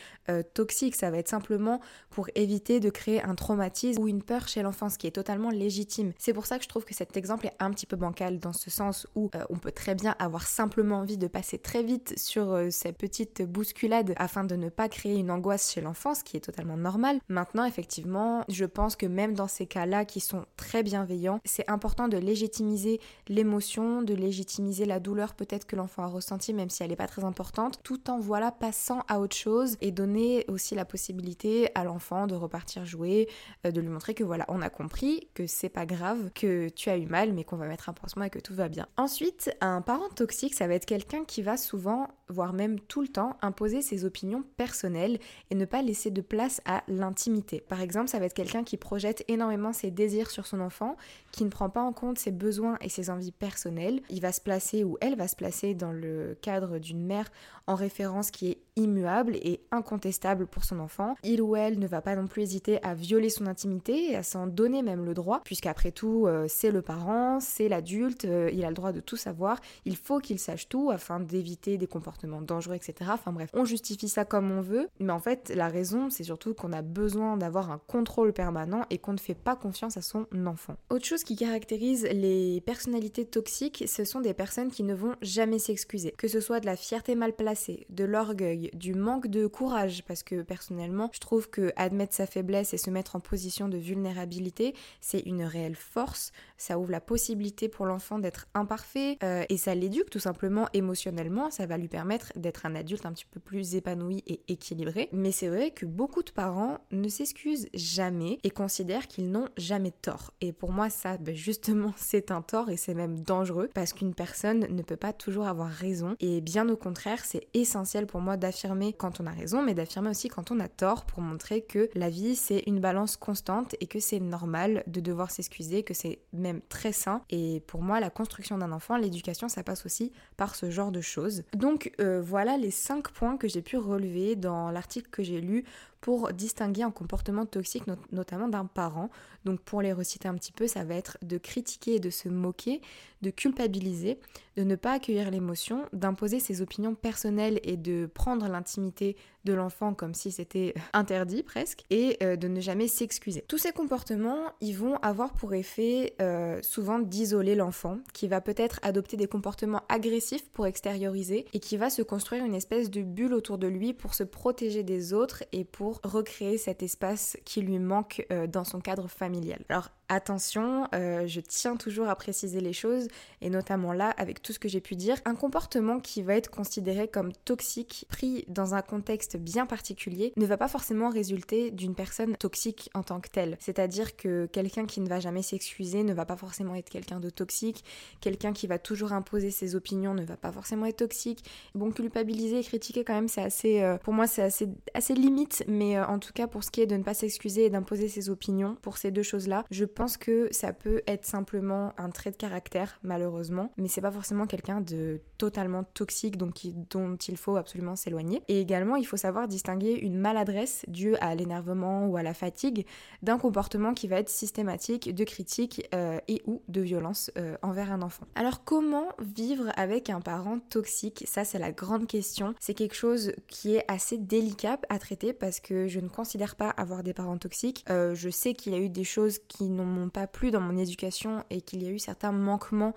toxique, 0.54 0.75
ça 0.94 1.10
va 1.10 1.18
être 1.18 1.28
simplement 1.28 1.80
pour 2.10 2.28
éviter 2.34 2.80
de 2.80 2.90
créer 2.90 3.22
un 3.22 3.34
traumatisme 3.34 4.02
ou 4.02 4.08
une 4.08 4.22
peur 4.22 4.48
chez 4.48 4.62
l'enfant, 4.62 4.88
ce 4.88 4.98
qui 4.98 5.06
est 5.06 5.12
totalement 5.12 5.50
légitime. 5.50 6.12
C'est 6.18 6.32
pour 6.32 6.46
ça 6.46 6.58
que 6.58 6.64
je 6.64 6.68
trouve 6.68 6.84
que 6.84 6.94
cet 6.94 7.16
exemple 7.16 7.46
est 7.46 7.56
un 7.58 7.70
petit 7.70 7.86
peu 7.86 7.96
bancal 7.96 8.38
dans 8.38 8.52
ce 8.52 8.70
sens 8.70 9.06
où 9.14 9.30
euh, 9.34 9.44
on 9.50 9.56
peut 9.56 9.72
très 9.72 9.94
bien 9.94 10.14
avoir 10.18 10.46
simplement 10.46 10.98
envie 10.98 11.18
de 11.18 11.26
passer 11.26 11.58
très 11.58 11.82
vite 11.82 12.18
sur 12.18 12.52
euh, 12.52 12.70
cette 12.70 12.98
petite 12.98 13.42
bousculade 13.42 14.14
afin 14.16 14.44
de 14.44 14.56
ne 14.56 14.68
pas 14.68 14.88
créer 14.88 15.16
une 15.16 15.30
angoisse 15.30 15.72
chez 15.72 15.80
l'enfant, 15.80 16.14
ce 16.14 16.24
qui 16.24 16.36
est 16.36 16.40
totalement 16.40 16.76
normal. 16.76 17.18
Maintenant, 17.28 17.64
effectivement, 17.64 18.44
je 18.48 18.64
pense 18.64 18.96
que 18.96 19.06
même 19.06 19.34
dans 19.34 19.48
ces 19.48 19.66
cas-là 19.66 20.04
qui 20.04 20.20
sont 20.20 20.44
très 20.56 20.82
bienveillants, 20.82 21.40
c'est 21.44 21.68
important 21.70 22.08
de 22.08 22.16
légitimiser 22.16 23.00
l'émotion, 23.28 24.02
de 24.02 24.14
légitimiser 24.14 24.84
la 24.84 25.00
douleur 25.00 25.34
peut-être 25.34 25.66
que 25.66 25.76
l'enfant 25.76 26.02
a 26.02 26.08
ressenti, 26.08 26.52
même 26.52 26.70
si 26.70 26.82
elle 26.82 26.90
n'est 26.90 26.96
pas 26.96 27.06
très 27.06 27.24
importante, 27.24 27.80
tout 27.82 28.10
en 28.10 28.18
voilà 28.18 28.52
passant 28.52 29.02
à 29.08 29.20
autre 29.20 29.36
chose 29.36 29.76
et 29.80 29.90
donner 29.90 30.44
aussi 30.48 30.65
la 30.74 30.84
possibilité 30.84 31.70
à 31.74 31.84
l'enfant 31.84 32.26
de 32.26 32.34
repartir 32.34 32.84
jouer, 32.84 33.28
euh, 33.66 33.70
de 33.70 33.80
lui 33.80 33.88
montrer 33.88 34.14
que 34.14 34.24
voilà, 34.24 34.44
on 34.48 34.62
a 34.62 34.70
compris 34.70 35.28
que 35.34 35.46
c'est 35.46 35.68
pas 35.68 35.86
grave 35.86 36.30
que 36.34 36.68
tu 36.68 36.90
as 36.90 36.96
eu 36.96 37.06
mal, 37.06 37.32
mais 37.32 37.44
qu'on 37.44 37.56
va 37.56 37.66
mettre 37.66 37.88
un 37.88 37.92
pansement 37.92 38.24
et 38.24 38.30
que 38.30 38.38
tout 38.38 38.54
va 38.54 38.68
bien. 38.68 38.86
Ensuite, 38.96 39.54
un 39.60 39.82
parent 39.82 40.08
toxique, 40.08 40.54
ça 40.54 40.66
va 40.66 40.74
être 40.74 40.86
quelqu'un 40.86 41.24
qui 41.24 41.42
va 41.42 41.56
souvent, 41.56 42.08
voire 42.28 42.52
même 42.52 42.80
tout 42.80 43.02
le 43.02 43.08
temps, 43.08 43.36
imposer 43.42 43.82
ses 43.82 44.04
opinions 44.04 44.44
personnelles 44.56 45.18
et 45.50 45.54
ne 45.54 45.64
pas 45.64 45.82
laisser 45.82 46.10
de 46.10 46.20
place 46.20 46.60
à 46.64 46.82
l'intimité. 46.88 47.60
Par 47.60 47.80
exemple, 47.80 48.08
ça 48.08 48.18
va 48.18 48.26
être 48.26 48.34
quelqu'un 48.34 48.64
qui 48.64 48.76
projette 48.76 49.24
énormément 49.28 49.72
ses 49.72 49.90
désirs 49.90 50.30
sur 50.30 50.46
son 50.46 50.60
enfant, 50.60 50.96
qui 51.32 51.44
ne 51.44 51.50
prend 51.50 51.70
pas 51.70 51.82
en 51.82 51.92
compte 51.92 52.18
ses 52.18 52.32
besoins 52.32 52.76
et 52.80 52.88
ses 52.88 53.10
envies 53.10 53.32
personnelles. 53.32 54.00
Il 54.10 54.20
va 54.20 54.32
se 54.32 54.40
placer 54.40 54.84
ou 54.84 54.96
elle 55.00 55.16
va 55.16 55.28
se 55.28 55.36
placer 55.36 55.74
dans 55.74 55.92
le 55.92 56.36
cadre 56.40 56.78
d'une 56.78 57.04
mère 57.04 57.30
en 57.66 57.74
référence 57.74 58.30
qui 58.30 58.50
est 58.50 58.58
immuable 58.76 59.36
et 59.36 59.60
incontestable 59.70 60.46
pour 60.46 60.64
son 60.64 60.78
enfant. 60.80 61.14
Il 61.24 61.40
ou 61.40 61.56
elle 61.56 61.78
ne 61.78 61.86
va 61.86 62.02
pas 62.02 62.14
non 62.14 62.26
plus 62.26 62.42
hésiter 62.42 62.82
à 62.82 62.94
violer 62.94 63.30
son 63.30 63.46
intimité 63.46 64.10
et 64.10 64.16
à 64.16 64.22
s'en 64.22 64.46
donner 64.46 64.82
même 64.82 65.04
le 65.04 65.14
droit, 65.14 65.40
puisqu'après 65.44 65.92
tout, 65.92 66.26
euh, 66.26 66.46
c'est 66.48 66.70
le 66.70 66.82
parent, 66.82 67.40
c'est 67.40 67.68
l'adulte, 67.68 68.26
euh, 68.26 68.50
il 68.52 68.64
a 68.64 68.68
le 68.68 68.74
droit 68.74 68.92
de 68.92 69.00
tout 69.00 69.16
savoir, 69.16 69.60
il 69.86 69.96
faut 69.96 70.18
qu'il 70.18 70.38
sache 70.38 70.68
tout 70.68 70.90
afin 70.90 71.20
d'éviter 71.20 71.78
des 71.78 71.86
comportements 71.86 72.42
dangereux, 72.42 72.74
etc. 72.74 73.10
Enfin 73.14 73.32
bref, 73.32 73.50
on 73.54 73.64
justifie 73.64 74.08
ça 74.08 74.24
comme 74.24 74.50
on 74.50 74.60
veut, 74.60 74.88
mais 75.00 75.12
en 75.12 75.20
fait, 75.20 75.52
la 75.54 75.68
raison, 75.68 76.10
c'est 76.10 76.24
surtout 76.24 76.52
qu'on 76.52 76.72
a 76.72 76.82
besoin 76.82 77.36
d'avoir 77.36 77.70
un 77.70 77.80
contrôle 77.86 78.32
permanent 78.32 78.82
et 78.90 78.98
qu'on 78.98 79.14
ne 79.14 79.18
fait 79.18 79.34
pas 79.34 79.56
confiance 79.56 79.96
à 79.96 80.02
son 80.02 80.26
enfant. 80.46 80.76
Autre 80.90 81.06
chose 81.06 81.24
qui 81.24 81.36
caractérise 81.36 82.04
les 82.12 82.60
personnalités 82.60 83.24
toxiques, 83.24 83.84
ce 83.86 84.04
sont 84.04 84.20
des 84.20 84.34
personnes 84.34 84.70
qui 84.70 84.82
ne 84.82 84.94
vont 84.94 85.14
jamais 85.22 85.58
s'excuser, 85.58 86.12
que 86.18 86.28
ce 86.28 86.40
soit 86.40 86.60
de 86.60 86.66
la 86.66 86.76
fierté 86.76 87.14
mal 87.14 87.32
placée, 87.32 87.55
de 87.90 88.04
l'orgueil, 88.04 88.70
du 88.74 88.94
manque 88.94 89.26
de 89.28 89.46
courage, 89.46 90.02
parce 90.06 90.22
que 90.22 90.42
personnellement, 90.42 91.10
je 91.12 91.20
trouve 91.20 91.50
que 91.50 91.72
admettre 91.76 92.14
sa 92.14 92.26
faiblesse 92.26 92.74
et 92.74 92.78
se 92.78 92.90
mettre 92.90 93.16
en 93.16 93.20
position 93.20 93.68
de 93.68 93.76
vulnérabilité, 93.76 94.74
c'est 95.00 95.20
une 95.20 95.42
réelle 95.42 95.76
force. 95.76 96.32
Ça 96.56 96.78
ouvre 96.78 96.90
la 96.90 97.00
possibilité 97.00 97.68
pour 97.68 97.86
l'enfant 97.86 98.18
d'être 98.18 98.46
imparfait 98.54 99.18
euh, 99.22 99.44
et 99.48 99.56
ça 99.56 99.74
l'éduque 99.74 100.10
tout 100.10 100.18
simplement 100.18 100.68
émotionnellement. 100.72 101.50
Ça 101.50 101.66
va 101.66 101.76
lui 101.76 101.88
permettre 101.88 102.32
d'être 102.36 102.66
un 102.66 102.74
adulte 102.74 103.06
un 103.06 103.12
petit 103.12 103.26
peu 103.30 103.40
plus 103.40 103.74
épanoui 103.74 104.22
et 104.26 104.40
équilibré. 104.48 105.08
Mais 105.12 105.32
c'est 105.32 105.48
vrai 105.48 105.70
que 105.70 105.86
beaucoup 105.86 106.22
de 106.22 106.30
parents 106.30 106.78
ne 106.90 107.08
s'excusent 107.08 107.68
jamais 107.74 108.38
et 108.44 108.50
considèrent 108.50 109.06
qu'ils 109.06 109.30
n'ont 109.30 109.48
jamais 109.56 109.90
tort. 109.90 110.32
Et 110.40 110.52
pour 110.52 110.72
moi, 110.72 110.90
ça, 110.90 111.16
ben, 111.18 111.34
justement, 111.34 111.92
c'est 111.96 112.30
un 112.30 112.42
tort 112.42 112.70
et 112.70 112.76
c'est 112.76 112.94
même 112.94 113.20
dangereux 113.20 113.70
parce 113.74 113.92
qu'une 113.92 114.14
personne 114.14 114.66
ne 114.70 114.82
peut 114.82 114.96
pas 114.96 115.12
toujours 115.12 115.46
avoir 115.46 115.70
raison. 115.70 116.16
Et 116.20 116.40
bien 116.40 116.68
au 116.68 116.76
contraire, 116.76 117.24
c'est 117.24 117.45
essentiel 117.54 118.06
pour 118.06 118.20
moi 118.20 118.36
d'affirmer 118.36 118.92
quand 118.92 119.20
on 119.20 119.26
a 119.26 119.30
raison, 119.30 119.62
mais 119.62 119.74
d'affirmer 119.74 120.10
aussi 120.10 120.28
quand 120.28 120.50
on 120.50 120.60
a 120.60 120.68
tort 120.68 121.04
pour 121.04 121.20
montrer 121.20 121.62
que 121.62 121.88
la 121.94 122.10
vie 122.10 122.36
c'est 122.36 122.62
une 122.66 122.80
balance 122.80 123.16
constante 123.16 123.74
et 123.80 123.86
que 123.86 124.00
c'est 124.00 124.20
normal 124.20 124.82
de 124.86 125.00
devoir 125.00 125.30
s'excuser, 125.30 125.82
que 125.82 125.94
c'est 125.94 126.20
même 126.32 126.60
très 126.68 126.92
sain. 126.92 127.22
Et 127.30 127.62
pour 127.66 127.82
moi, 127.82 128.00
la 128.00 128.10
construction 128.10 128.58
d'un 128.58 128.72
enfant, 128.72 128.96
l'éducation, 128.96 129.48
ça 129.48 129.62
passe 129.62 129.86
aussi 129.86 130.12
par 130.36 130.54
ce 130.54 130.70
genre 130.70 130.92
de 130.92 131.00
choses. 131.00 131.42
Donc 131.54 131.92
euh, 132.00 132.20
voilà 132.20 132.56
les 132.56 132.70
cinq 132.70 133.10
points 133.10 133.36
que 133.36 133.48
j'ai 133.48 133.62
pu 133.62 133.76
relever 133.76 134.36
dans 134.36 134.70
l'article 134.70 135.08
que 135.10 135.22
j'ai 135.22 135.40
lu 135.40 135.64
pour 136.06 136.32
distinguer 136.32 136.84
un 136.84 136.92
comportement 136.92 137.46
toxique, 137.46 137.82
notamment 138.12 138.46
d'un 138.46 138.64
parent. 138.64 139.10
Donc 139.44 139.58
pour 139.58 139.82
les 139.82 139.92
reciter 139.92 140.28
un 140.28 140.36
petit 140.36 140.52
peu, 140.52 140.68
ça 140.68 140.84
va 140.84 140.94
être 140.94 141.18
de 141.22 141.36
critiquer 141.36 141.96
et 141.96 141.98
de 141.98 142.10
se 142.10 142.28
moquer, 142.28 142.80
de 143.22 143.30
culpabiliser, 143.30 144.20
de 144.56 144.62
ne 144.62 144.76
pas 144.76 144.92
accueillir 144.92 145.32
l'émotion, 145.32 145.84
d'imposer 145.92 146.38
ses 146.38 146.62
opinions 146.62 146.94
personnelles 146.94 147.58
et 147.64 147.76
de 147.76 148.08
prendre 148.14 148.46
l'intimité 148.46 149.16
de 149.46 149.54
l'enfant 149.54 149.94
comme 149.94 150.12
si 150.12 150.30
c'était 150.30 150.74
interdit 150.92 151.42
presque, 151.42 151.84
et 151.88 152.18
euh, 152.22 152.36
de 152.36 152.48
ne 152.48 152.60
jamais 152.60 152.88
s'excuser. 152.88 153.42
Tous 153.48 153.56
ces 153.56 153.72
comportements, 153.72 154.52
ils 154.60 154.76
vont 154.76 154.96
avoir 154.96 155.32
pour 155.32 155.54
effet 155.54 156.14
euh, 156.20 156.60
souvent 156.60 156.98
d'isoler 156.98 157.54
l'enfant, 157.54 157.98
qui 158.12 158.28
va 158.28 158.42
peut-être 158.42 158.78
adopter 158.82 159.16
des 159.16 159.26
comportements 159.26 159.82
agressifs 159.88 160.50
pour 160.50 160.66
extérioriser, 160.66 161.46
et 161.54 161.60
qui 161.60 161.78
va 161.78 161.88
se 161.88 162.02
construire 162.02 162.44
une 162.44 162.54
espèce 162.54 162.90
de 162.90 163.00
bulle 163.00 163.32
autour 163.32 163.56
de 163.56 163.66
lui 163.66 163.94
pour 163.94 164.12
se 164.12 164.24
protéger 164.24 164.82
des 164.82 165.14
autres 165.14 165.44
et 165.52 165.64
pour 165.64 166.00
recréer 166.04 166.58
cet 166.58 166.82
espace 166.82 167.38
qui 167.44 167.62
lui 167.62 167.78
manque 167.78 168.26
euh, 168.32 168.46
dans 168.46 168.64
son 168.64 168.80
cadre 168.80 169.08
familial. 169.08 169.64
Alors 169.68 169.90
attention, 170.08 170.88
je 170.92 171.40
tiens 171.40 171.76
toujours 171.76 172.08
à 172.08 172.16
préciser 172.16 172.60
les 172.60 172.72
choses, 172.72 173.08
et 173.40 173.50
notamment 173.50 173.92
là, 173.92 174.10
avec 174.16 174.42
tout 174.42 174.52
ce 174.52 174.58
que 174.58 174.68
j'ai 174.68 174.80
pu 174.80 174.96
dire, 174.96 175.16
un 175.24 175.34
comportement 175.34 176.00
qui 176.00 176.22
va 176.22 176.34
être 176.34 176.50
considéré 176.50 177.08
comme 177.08 177.32
toxique, 177.44 178.06
pris 178.08 178.44
dans 178.48 178.74
un 178.74 178.82
contexte 178.82 179.36
bien 179.36 179.66
particulier 179.66 180.32
ne 180.36 180.46
va 180.46 180.56
pas 180.56 180.68
forcément 180.68 181.10
résulter 181.10 181.70
d'une 181.70 181.94
personne 181.94 182.36
toxique 182.36 182.90
en 182.94 183.02
tant 183.02 183.20
que 183.20 183.28
telle. 183.28 183.56
C'est-à-dire 183.60 184.16
que 184.16 184.46
quelqu'un 184.46 184.86
qui 184.86 185.00
ne 185.00 185.08
va 185.08 185.20
jamais 185.20 185.42
s'excuser 185.42 186.02
ne 186.02 186.14
va 186.14 186.24
pas 186.24 186.36
forcément 186.36 186.74
être 186.74 186.90
quelqu'un 186.90 187.20
de 187.20 187.30
toxique, 187.30 187.84
quelqu'un 188.20 188.52
qui 188.52 188.66
va 188.66 188.78
toujours 188.78 189.12
imposer 189.12 189.50
ses 189.50 189.74
opinions 189.74 190.14
ne 190.14 190.24
va 190.24 190.36
pas 190.36 190.52
forcément 190.52 190.86
être 190.86 190.98
toxique. 190.98 191.44
Bon, 191.74 191.90
culpabiliser 191.90 192.60
et 192.60 192.64
critiquer 192.64 193.04
quand 193.04 193.14
même, 193.14 193.28
c'est 193.28 193.42
assez, 193.42 193.82
euh, 193.82 193.98
pour 193.98 194.12
moi, 194.12 194.26
c'est 194.26 194.42
assez, 194.42 194.68
assez 194.94 195.14
limite, 195.14 195.64
mais 195.68 195.96
euh, 195.96 196.06
en 196.06 196.18
tout 196.18 196.32
cas 196.32 196.46
pour 196.46 196.64
ce 196.64 196.70
qui 196.70 196.80
est 196.80 196.86
de 196.86 196.96
ne 196.96 197.02
pas 197.02 197.14
s'excuser 197.14 197.66
et 197.66 197.70
d'imposer 197.70 198.08
ses 198.08 198.30
opinions, 198.30 198.76
pour 198.82 198.98
ces 198.98 199.10
deux 199.10 199.22
choses-là, 199.22 199.64
je 199.70 199.84
pense 199.96 200.16
que 200.16 200.48
ça 200.52 200.72
peut 200.72 201.02
être 201.06 201.24
simplement 201.24 201.92
un 201.98 202.10
trait 202.10 202.30
de 202.30 202.36
caractère, 202.36 203.00
malheureusement, 203.02 203.72
mais 203.78 203.88
c'est 203.88 204.00
pas 204.00 204.12
forcément 204.12 204.46
quelqu'un 204.46 204.80
de 204.80 205.20
totalement 205.38 205.84
toxique 205.84 206.36
donc 206.36 206.66
dont 206.90 207.16
il 207.16 207.36
faut 207.36 207.56
absolument 207.56 207.96
s'éloigner. 207.96 208.42
Et 208.48 208.60
également, 208.60 208.96
il 208.96 209.06
faut 209.06 209.16
savoir 209.16 209.48
distinguer 209.48 209.92
une 209.92 210.18
maladresse 210.18 210.84
due 210.88 211.16
à 211.16 211.34
l'énervement 211.34 212.06
ou 212.06 212.16
à 212.16 212.22
la 212.22 212.34
fatigue 212.34 212.86
d'un 213.22 213.38
comportement 213.38 213.94
qui 213.94 214.06
va 214.06 214.18
être 214.18 214.28
systématique 214.28 215.14
de 215.14 215.24
critique 215.24 215.88
euh, 215.94 216.18
et 216.28 216.42
ou 216.46 216.62
de 216.68 216.80
violence 216.80 217.30
euh, 217.38 217.56
envers 217.62 217.90
un 217.90 218.02
enfant. 218.02 218.26
Alors 218.34 218.64
comment 218.64 219.08
vivre 219.18 219.70
avec 219.76 220.10
un 220.10 220.20
parent 220.20 220.58
toxique? 220.70 221.24
Ça 221.26 221.44
c'est 221.44 221.58
la 221.58 221.72
grande 221.72 222.06
question. 222.06 222.54
C'est 222.60 222.74
quelque 222.74 222.94
chose 222.94 223.32
qui 223.48 223.76
est 223.76 223.84
assez 223.88 224.18
délicat 224.18 224.78
à 224.88 224.98
traiter 224.98 225.32
parce 225.32 225.60
que 225.60 225.88
je 225.88 226.00
ne 226.00 226.08
considère 226.08 226.56
pas 226.56 226.70
avoir 226.70 227.02
des 227.02 227.14
parents 227.14 227.38
toxiques. 227.38 227.84
Euh, 227.90 228.14
je 228.14 228.28
sais 228.28 228.54
qu'il 228.54 228.72
y 228.72 228.76
a 228.76 228.78
eu 228.78 228.88
des 228.88 229.04
choses 229.04 229.38
qui 229.48 229.68
m'ont 229.86 230.08
pas 230.08 230.26
plu 230.26 230.50
dans 230.50 230.60
mon 230.60 230.76
éducation 230.76 231.44
et 231.50 231.60
qu'il 231.60 231.82
y 231.82 231.86
a 231.86 231.90
eu 231.90 231.98
certains 231.98 232.32
manquements 232.32 232.94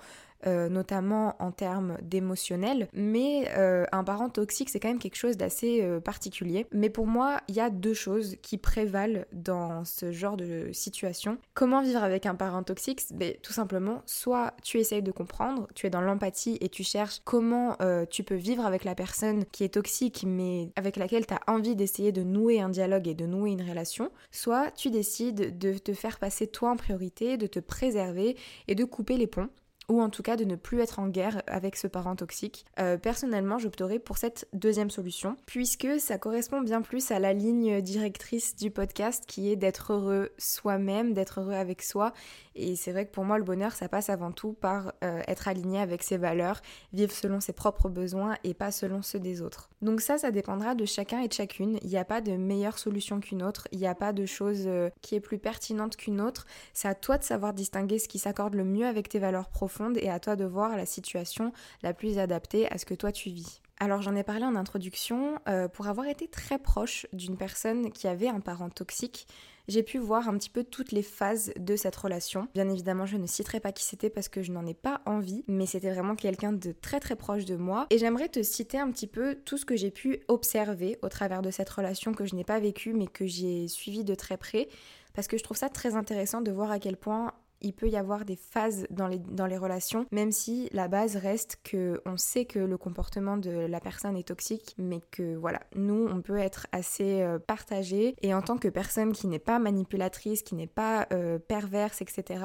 euh, 0.48 0.69
notamment 0.69 1.36
en 1.39 1.51
termes 1.51 1.98
d'émotionnel, 2.01 2.88
mais 2.93 3.50
euh, 3.58 3.86
un 3.91 4.05
parent 4.05 4.29
toxique 4.29 4.69
c'est 4.69 4.79
quand 4.79 4.88
même 4.88 5.00
quelque 5.00 5.17
chose 5.17 5.36
d'assez 5.36 5.81
euh, 5.81 6.00
particulier. 6.00 6.65
Mais 6.72 6.89
pour 6.89 7.08
moi, 7.08 7.41
il 7.50 7.55
y 7.55 7.60
a 7.60 7.69
deux 7.69 7.93
choses 7.93 8.38
qui 8.41 8.58
prévalent 8.58 9.25
dans 9.34 9.84
ce 9.84 10.13
genre 10.13 10.38
de 10.38 10.69
situation. 10.72 11.38
Comment 11.53 11.81
vivre 11.81 12.03
avec 12.03 12.25
un 12.25 12.36
parent 12.36 12.63
toxique? 12.63 13.01
Ben, 13.13 13.34
Tout 13.41 13.51
simplement, 13.51 14.01
soit 14.05 14.53
tu 14.63 14.77
essayes 14.77 15.03
de 15.03 15.12
comprendre, 15.12 15.67
tu 15.75 15.88
es 15.88 15.89
dans 15.89 16.00
l'empathie 16.00 16.58
et 16.62 16.69
tu 16.69 16.84
cherches 16.84 17.19
comment 17.25 17.77
tu 18.10 18.24
peux 18.24 18.36
vivre 18.36 18.65
avec 18.65 18.84
la 18.84 18.96
personne 18.96 19.46
qui 19.51 19.63
est 19.63 19.74
toxique 19.74 20.24
mais 20.25 20.72
avec 20.75 20.96
laquelle 20.96 21.25
tu 21.25 21.34
as 21.34 21.41
envie 21.48 21.75
d'essayer 21.75 22.12
de 22.12 22.24
nouer 22.24 22.62
un 22.62 22.69
dialogue 22.69 23.08
et 23.08 23.13
de 23.13 23.25
nouer 23.25 23.51
une 23.51 23.67
relation, 23.67 24.12
soit 24.31 24.72
tu 24.72 24.89
décides 24.89 25.58
de 25.58 25.77
te 25.77 25.93
faire 25.93 26.19
passer 26.19 26.48
toi 26.48 26.72
en 26.72 26.75
priorité, 26.77 27.38
de 27.38 27.48
te 27.48 27.60
préserver 27.60 28.38
et 28.67 28.75
de 28.75 28.84
couper 28.86 29.17
les 29.17 29.27
ponts 29.27 29.50
ou 29.89 30.01
en 30.01 30.10
tout 30.10 30.24
cas 30.24 30.38
de 30.38 30.46
ne 30.46 30.55
plus 30.55 30.79
être 30.79 31.00
en 31.00 31.08
guerre 31.08 31.41
avec 31.48 31.75
ce 31.75 31.88
parent 31.88 32.15
toxique. 32.15 32.65
Euh, 32.79 32.98
personnellement, 32.98 33.58
j'opterais 33.58 34.00
pour 34.00 34.17
cette 34.17 34.48
deuxième 34.53 34.91
solution, 34.91 35.36
puisque 35.46 36.00
ça 36.00 36.17
correspond 36.17 36.62
bien 36.62 36.81
plus 36.81 37.12
à 37.12 37.19
la 37.19 37.34
ligne 37.34 37.81
directrice 37.81 38.55
du 38.55 38.69
podcast 38.72 39.24
qui 39.27 39.51
est 39.51 39.55
d'être 39.55 39.93
heureux 39.93 40.29
soi-même, 40.38 41.13
d'être 41.13 41.41
heureux 41.41 41.53
avec 41.53 41.81
soi. 41.81 42.13
Et 42.55 42.75
c'est 42.75 42.91
vrai 42.91 43.05
que 43.05 43.12
pour 43.12 43.25
moi, 43.25 43.38
le 43.38 43.43
bonheur, 43.43 43.74
ça 43.74 43.89
passe 43.89 44.10
avant 44.10 44.31
tout 44.31 44.53
par 44.53 44.93
euh, 45.03 45.22
être 45.27 45.48
aligné 45.48 45.79
avec 45.79 46.03
ses 46.03 46.17
valeurs, 46.17 46.62
vivre 46.93 47.12
selon 47.12 47.39
ses 47.39 47.53
propres 47.53 47.89
besoins 47.89 48.36
et 48.43 48.53
pas 48.53 48.72
selon 48.72 49.01
ceux 49.01 49.19
des 49.19 49.41
autres. 49.41 49.69
Donc 49.81 50.01
ça, 50.01 50.17
ça 50.17 50.29
dépendra 50.29 50.75
de 50.75 50.86
chacun 50.86 51.22
et 51.22 51.27
de 51.27 51.34
chacune. 51.34 51.79
Il 51.81 51.89
n'y 51.89 51.98
a 51.98 52.05
pas 52.05 52.22
de 52.22 52.34
meilleure 52.34 52.77
solution 52.77 53.19
qu'une 53.19 53.41
autre, 53.41 53.67
il 53.72 53.79
n'y 53.79 53.88
a 53.88 53.96
pas 53.96 54.13
de 54.13 54.25
chose 54.25 54.63
euh, 54.67 54.89
qui 55.01 55.15
est 55.15 55.19
plus 55.19 55.39
pertinente 55.39 55.96
qu'une 55.96 56.22
autre. 56.22 56.46
C'est 56.74 56.88
à 56.88 56.96
toi 56.96 57.17
de 57.17 57.24
savoir 57.24 57.53
distinguer 57.53 57.98
ce 57.98 58.08
qui 58.08 58.19
s'accorde 58.19 58.53
le 58.53 58.65
mieux 58.65 58.86
avec 58.86 59.10
tes 59.10 59.19
valeurs 59.19 59.50
profondes 59.50 59.78
et 59.98 60.09
à 60.09 60.19
toi 60.19 60.36
de 60.36 60.45
voir 60.45 60.75
la 60.75 60.86
situation 60.86 61.51
la 61.83 61.93
plus 61.93 62.19
adaptée 62.19 62.71
à 62.71 62.77
ce 62.77 62.86
que 62.86 62.93
toi 62.93 63.12
tu 63.12 63.29
vis. 63.29 63.62
Alors 63.81 64.01
j'en 64.01 64.15
ai 64.15 64.24
parlé 64.24 64.43
en 64.43 64.55
introduction, 64.55 65.39
euh, 65.48 65.69
pour 65.69 65.88
avoir 65.88 66.07
été 66.07 66.27
très 66.27 66.59
proche 66.59 67.07
d'une 67.13 67.38
personne 67.38 67.91
qui 67.91 68.07
avait 68.07 68.27
un 68.27 68.41
parent 68.41 68.69
toxique, 68.69 69.25
j'ai 69.69 69.83
pu 69.83 70.00
voir 70.00 70.27
un 70.27 70.38
petit 70.38 70.50
peu 70.50 70.63
toutes 70.63 70.91
les 70.91 71.03
phases 71.03 71.53
de 71.57 71.75
cette 71.75 71.95
relation. 71.95 72.48
Bien 72.55 72.67
évidemment, 72.67 73.05
je 73.05 73.15
ne 73.15 73.27
citerai 73.27 73.59
pas 73.59 73.71
qui 73.71 73.83
c'était 73.83 74.09
parce 74.09 74.27
que 74.27 74.41
je 74.41 74.51
n'en 74.51 74.65
ai 74.65 74.74
pas 74.74 75.00
envie, 75.05 75.45
mais 75.48 75.65
c'était 75.65 75.91
vraiment 75.91 76.15
quelqu'un 76.15 76.51
de 76.51 76.71
très 76.71 77.00
très 77.00 77.15
proche 77.15 77.45
de 77.45 77.55
moi. 77.55 77.86
Et 77.91 78.00
j'aimerais 78.00 78.29
te 78.29 78.41
citer 78.41 78.79
un 78.79 78.91
petit 78.91 79.07
peu 79.07 79.36
tout 79.45 79.57
ce 79.57 79.65
que 79.65 79.77
j'ai 79.77 79.91
pu 79.91 80.21
observer 80.27 80.98
au 81.01 81.07
travers 81.07 81.41
de 81.41 81.51
cette 81.51 81.69
relation 81.69 82.13
que 82.13 82.25
je 82.25 82.36
n'ai 82.36 82.43
pas 82.43 82.59
vécue 82.59 82.93
mais 82.93 83.07
que 83.07 83.27
j'ai 83.27 83.67
suivi 83.67 84.03
de 84.03 84.15
très 84.15 84.38
près 84.38 84.67
parce 85.13 85.27
que 85.27 85.38
je 85.38 85.43
trouve 85.43 85.57
ça 85.57 85.69
très 85.69 85.95
intéressant 85.95 86.41
de 86.41 86.51
voir 86.51 86.71
à 86.71 86.79
quel 86.79 86.98
point 86.98 87.33
il 87.61 87.73
peut 87.73 87.89
y 87.89 87.97
avoir 87.97 88.25
des 88.25 88.35
phases 88.35 88.87
dans 88.89 89.07
les, 89.07 89.57
relations, 89.57 90.05
même 90.11 90.31
si 90.31 90.69
la 90.71 90.87
base 90.87 91.15
reste 91.15 91.59
que 91.63 92.01
on 92.05 92.17
sait 92.17 92.45
que 92.45 92.59
le 92.59 92.77
comportement 92.77 93.37
de 93.37 93.51
la 93.51 93.79
personne 93.79 94.15
est 94.15 94.27
toxique, 94.27 94.75
mais 94.77 95.01
que 95.11 95.35
voilà, 95.35 95.61
nous, 95.75 96.07
on 96.09 96.21
peut 96.21 96.37
être 96.37 96.67
assez 96.71 97.21
euh, 97.21 97.39
partagé 97.39 98.15
et 98.21 98.33
en 98.33 98.41
tant 98.41 98.57
que 98.57 98.67
personne 98.67 99.11
qui 99.11 99.27
n'est 99.27 99.39
pas 99.39 99.59
manipulatrice, 99.59 100.43
qui 100.43 100.55
n'est 100.55 100.67
pas 100.67 101.07
euh, 101.13 101.39
perverse, 101.39 102.01
etc., 102.01 102.43